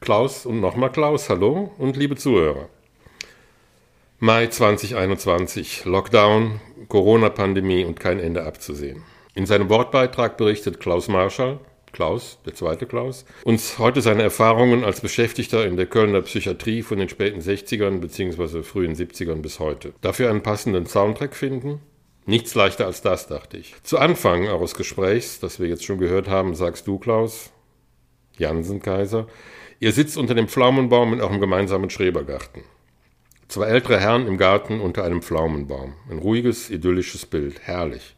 [0.00, 2.70] Klaus und nochmal Klaus, hallo und liebe Zuhörer.
[4.20, 9.04] Mai 2021, Lockdown, Corona-Pandemie und kein Ende abzusehen.
[9.36, 11.60] In seinem Wortbeitrag berichtet Klaus Marschall,
[11.92, 16.98] Klaus, der zweite Klaus, uns heute seine Erfahrungen als Beschäftigter in der Kölner Psychiatrie von
[16.98, 18.64] den späten 60ern bzw.
[18.64, 19.92] frühen 70ern bis heute.
[20.00, 21.80] Dafür einen passenden Soundtrack finden?
[22.26, 23.76] Nichts leichter als das, dachte ich.
[23.84, 27.52] Zu Anfang eures Gesprächs, das wir jetzt schon gehört haben, sagst du, Klaus,
[28.36, 29.28] Jansen Kaiser,
[29.78, 32.64] ihr sitzt unter dem Pflaumenbaum in eurem gemeinsamen Schrebergarten.
[33.48, 35.94] Zwei ältere Herren im Garten unter einem Pflaumenbaum.
[36.10, 37.60] Ein ruhiges, idyllisches Bild.
[37.62, 38.14] Herrlich.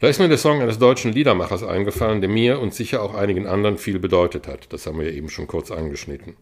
[0.00, 3.46] Da ist mir der Song eines deutschen Liedermachers eingefallen, der mir und sicher auch einigen
[3.46, 4.70] anderen viel bedeutet hat.
[4.72, 6.36] Das haben wir ja eben schon kurz angeschnitten.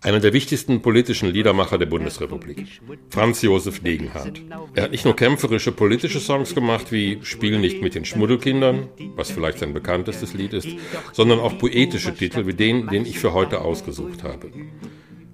[0.00, 2.80] Einer der wichtigsten politischen Liedermacher der Bundesrepublik.
[3.10, 4.40] Franz Josef Degenhardt.
[4.74, 9.32] Er hat nicht nur kämpferische politische Songs gemacht wie Spiel nicht mit den Schmuddelkindern, was
[9.32, 10.68] vielleicht sein bekanntestes Lied ist,
[11.12, 14.52] sondern auch poetische Titel wie den, den ich für heute ausgesucht habe.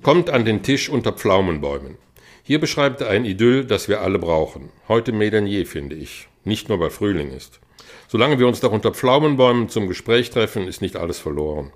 [0.03, 1.99] Kommt an den Tisch unter Pflaumenbäumen.
[2.45, 4.71] Hier beschreibt er ein Idyll, das wir alle brauchen.
[4.87, 6.29] Heute mehr denn je, finde ich.
[6.45, 7.59] Nicht nur, weil Frühling ist.
[8.07, 11.73] Solange wir uns doch unter Pflaumenbäumen zum Gespräch treffen, ist nicht alles verloren.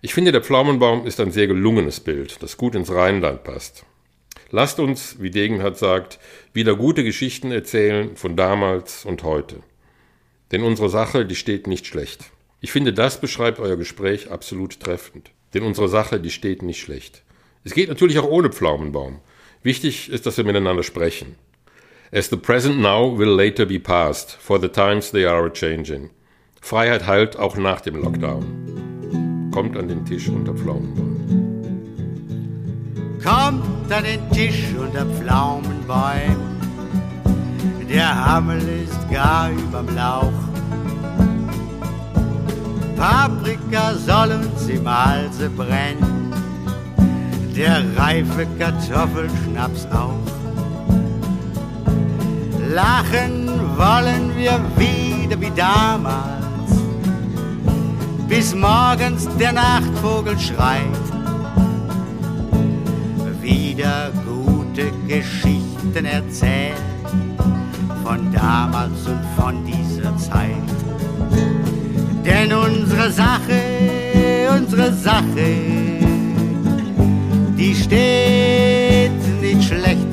[0.00, 3.84] Ich finde, der Pflaumenbaum ist ein sehr gelungenes Bild, das gut ins Rheinland passt.
[4.50, 6.18] Lasst uns, wie Degenhardt sagt,
[6.54, 9.56] wieder gute Geschichten erzählen von damals und heute.
[10.52, 12.24] Denn unsere Sache, die steht nicht schlecht.
[12.60, 15.30] Ich finde, das beschreibt euer Gespräch absolut treffend.
[15.54, 17.22] Denn unsere Sache, die steht nicht schlecht.
[17.64, 19.20] Es geht natürlich auch ohne Pflaumenbaum.
[19.62, 21.36] Wichtig ist, dass wir miteinander sprechen.
[22.10, 26.10] As the present now will later be past, for the times they are changing.
[26.60, 29.50] Freiheit heilt auch nach dem Lockdown.
[29.54, 31.22] Kommt an den Tisch unter Pflaumenbäumen.
[33.22, 36.52] Kommt an den Tisch unter Pflaumenbäumen.
[37.88, 40.32] Der Hammel ist gar überm Lauch.
[42.96, 46.21] Paprika soll uns im Halse brennen.
[47.56, 50.16] Der reife Kartoffelschnaps auch.
[52.72, 56.72] Lachen wollen wir wieder wie damals,
[58.26, 60.86] bis morgens der Nachtvogel schreit.
[63.42, 66.76] Wieder gute Geschichten erzählen
[68.02, 70.68] von damals und von dieser Zeit.
[72.24, 73.60] Denn unsere Sache,
[74.56, 76.01] unsere Sache,
[77.62, 80.12] die steht nicht schlecht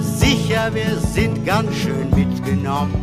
[0.00, 2.94] sicher, wir sind ganz schön mitgenommen.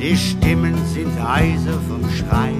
[0.00, 2.52] Die Stimmen sind heiser vom Schrei.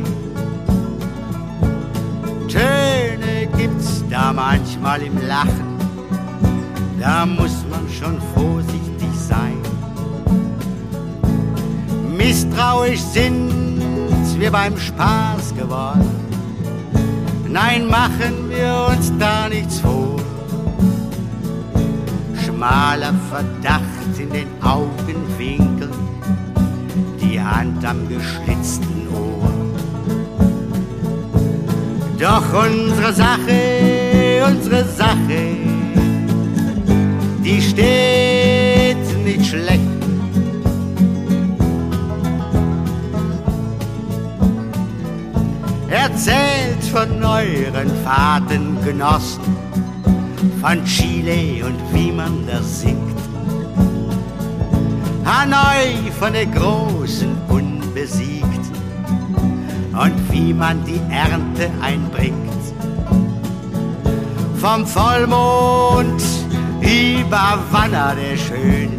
[2.48, 5.78] Töne gibt's da manchmal im Lachen,
[7.00, 9.56] da muss man schon vorsichtig sein.
[12.16, 13.61] Misstrauisch sind
[14.42, 16.10] wir beim Spaß geworden.
[17.48, 20.16] Nein, machen wir uns da nichts vor
[22.44, 25.92] schmaler Verdacht in den Augenwinkeln,
[27.20, 29.52] die Hand am geschlitzten Ohr.
[32.18, 35.56] Doch unsere Sache, unsere Sache,
[37.44, 39.91] die steht nicht schlecht.
[45.92, 49.44] Erzählt von euren Fahrtengenossen
[50.62, 53.20] von Chile und wie man da singt.
[55.26, 58.64] Hanoi von der großen unbesiegt
[59.92, 62.62] und wie man die Ernte einbringt.
[64.62, 66.22] Vom Vollmond
[66.80, 68.98] über Wanner der Schön,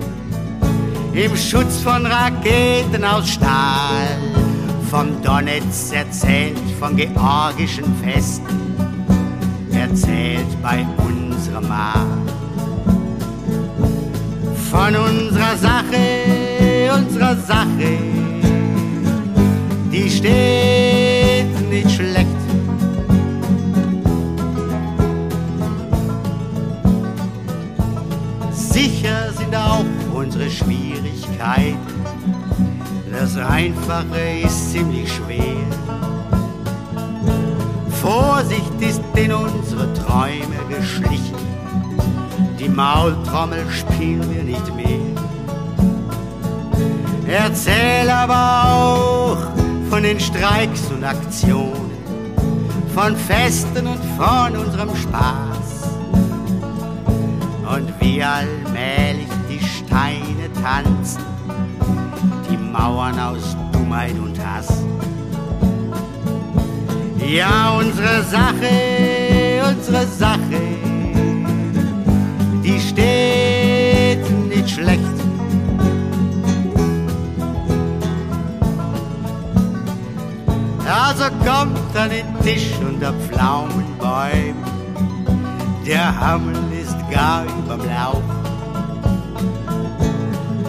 [1.14, 4.33] im Schutz von Raketen aus Stahl,
[4.94, 8.46] vom Donetsk erzählt, von georgischen Festen,
[9.72, 11.14] erzählt bei uns
[11.48, 12.30] unsere Macht.
[14.70, 17.98] Von unserer Sache, unserer Sache,
[19.92, 22.28] die steht nicht schlecht.
[28.52, 31.93] Sicher sind auch unsere Schwierigkeiten.
[33.14, 35.64] Das Einfache ist ziemlich schwer.
[38.02, 41.36] Vorsicht ist in unsere Träume geschlichen.
[42.60, 45.14] Die Maultrommel spielen wir nicht mehr.
[47.28, 49.38] Erzähl aber auch
[49.92, 51.92] von den Streiks und Aktionen,
[52.96, 55.88] von Festen und von unserem Spaß.
[57.76, 61.33] Und wie allmählich die Steine tanzen,
[62.74, 64.68] Mauern aus Dummheit und Hass.
[67.20, 70.62] Ja, unsere Sache, unsere Sache,
[72.64, 75.00] die steht nicht schlecht.
[80.88, 84.64] Also kommt an den Tisch unter Pflaumenbäumen,
[85.86, 88.43] der Hammel ist gar überm Lauch.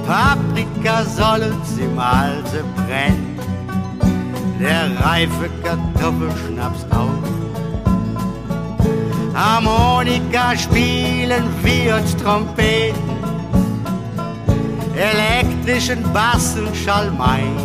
[0.07, 3.39] Paprika soll uns im Halse brennen,
[4.61, 7.35] der reife Kartoffelschnaps auch.
[9.35, 13.17] Harmonika spielen wir uns Trompeten,
[14.95, 17.57] elektrischen Bass und Schalmein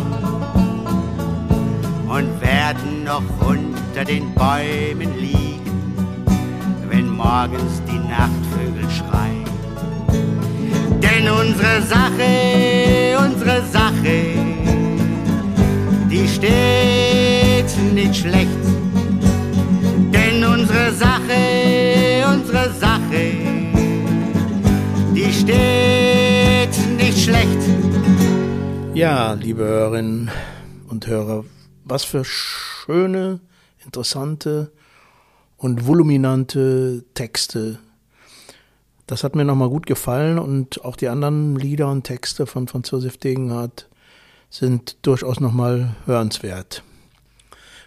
[2.08, 5.94] und werden noch unter den Bäumen liegen,
[6.88, 9.39] wenn morgens die Nachtvögel schreien.
[11.20, 14.22] Denn unsere Sache, unsere Sache,
[16.10, 18.64] die steht nicht schlecht.
[20.14, 23.34] Denn unsere Sache, unsere Sache,
[25.14, 27.62] die steht nicht schlecht.
[28.94, 30.30] Ja, liebe Hörerinnen
[30.88, 31.44] und Hörer,
[31.84, 33.40] was für schöne,
[33.84, 34.72] interessante
[35.58, 37.78] und voluminante Texte.
[39.10, 42.92] Das hat mir nochmal gut gefallen und auch die anderen Lieder und Texte von Franz
[42.92, 43.88] Josef Degenhardt
[44.50, 46.84] sind durchaus nochmal hörenswert.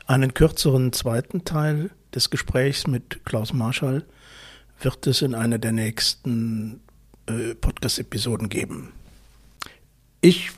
[0.06, 4.04] Einen kürzeren zweiten Teil des Gesprächs mit Klaus Marschall
[4.82, 6.82] wird es in einer der nächsten
[7.28, 8.92] äh, Podcast-Episoden geben.
[10.20, 10.52] Ich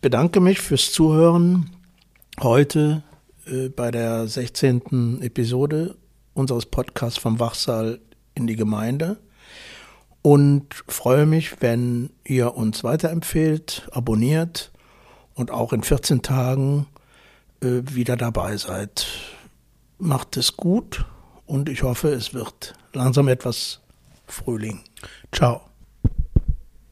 [0.00, 1.70] bedanke mich fürs Zuhören
[2.40, 3.04] heute
[3.46, 5.22] äh, bei der 16.
[5.22, 5.94] Episode
[6.34, 8.00] unseres Podcasts vom Wachsaal
[8.34, 9.18] in die Gemeinde
[10.22, 14.70] und freue mich, wenn ihr uns weiterempfehlt, abonniert
[15.34, 16.86] und auch in 14 Tagen
[17.62, 19.06] äh, wieder dabei seid.
[19.98, 21.04] Macht es gut
[21.46, 23.80] und ich hoffe, es wird langsam etwas
[24.26, 24.80] Frühling.
[25.32, 25.69] Ciao.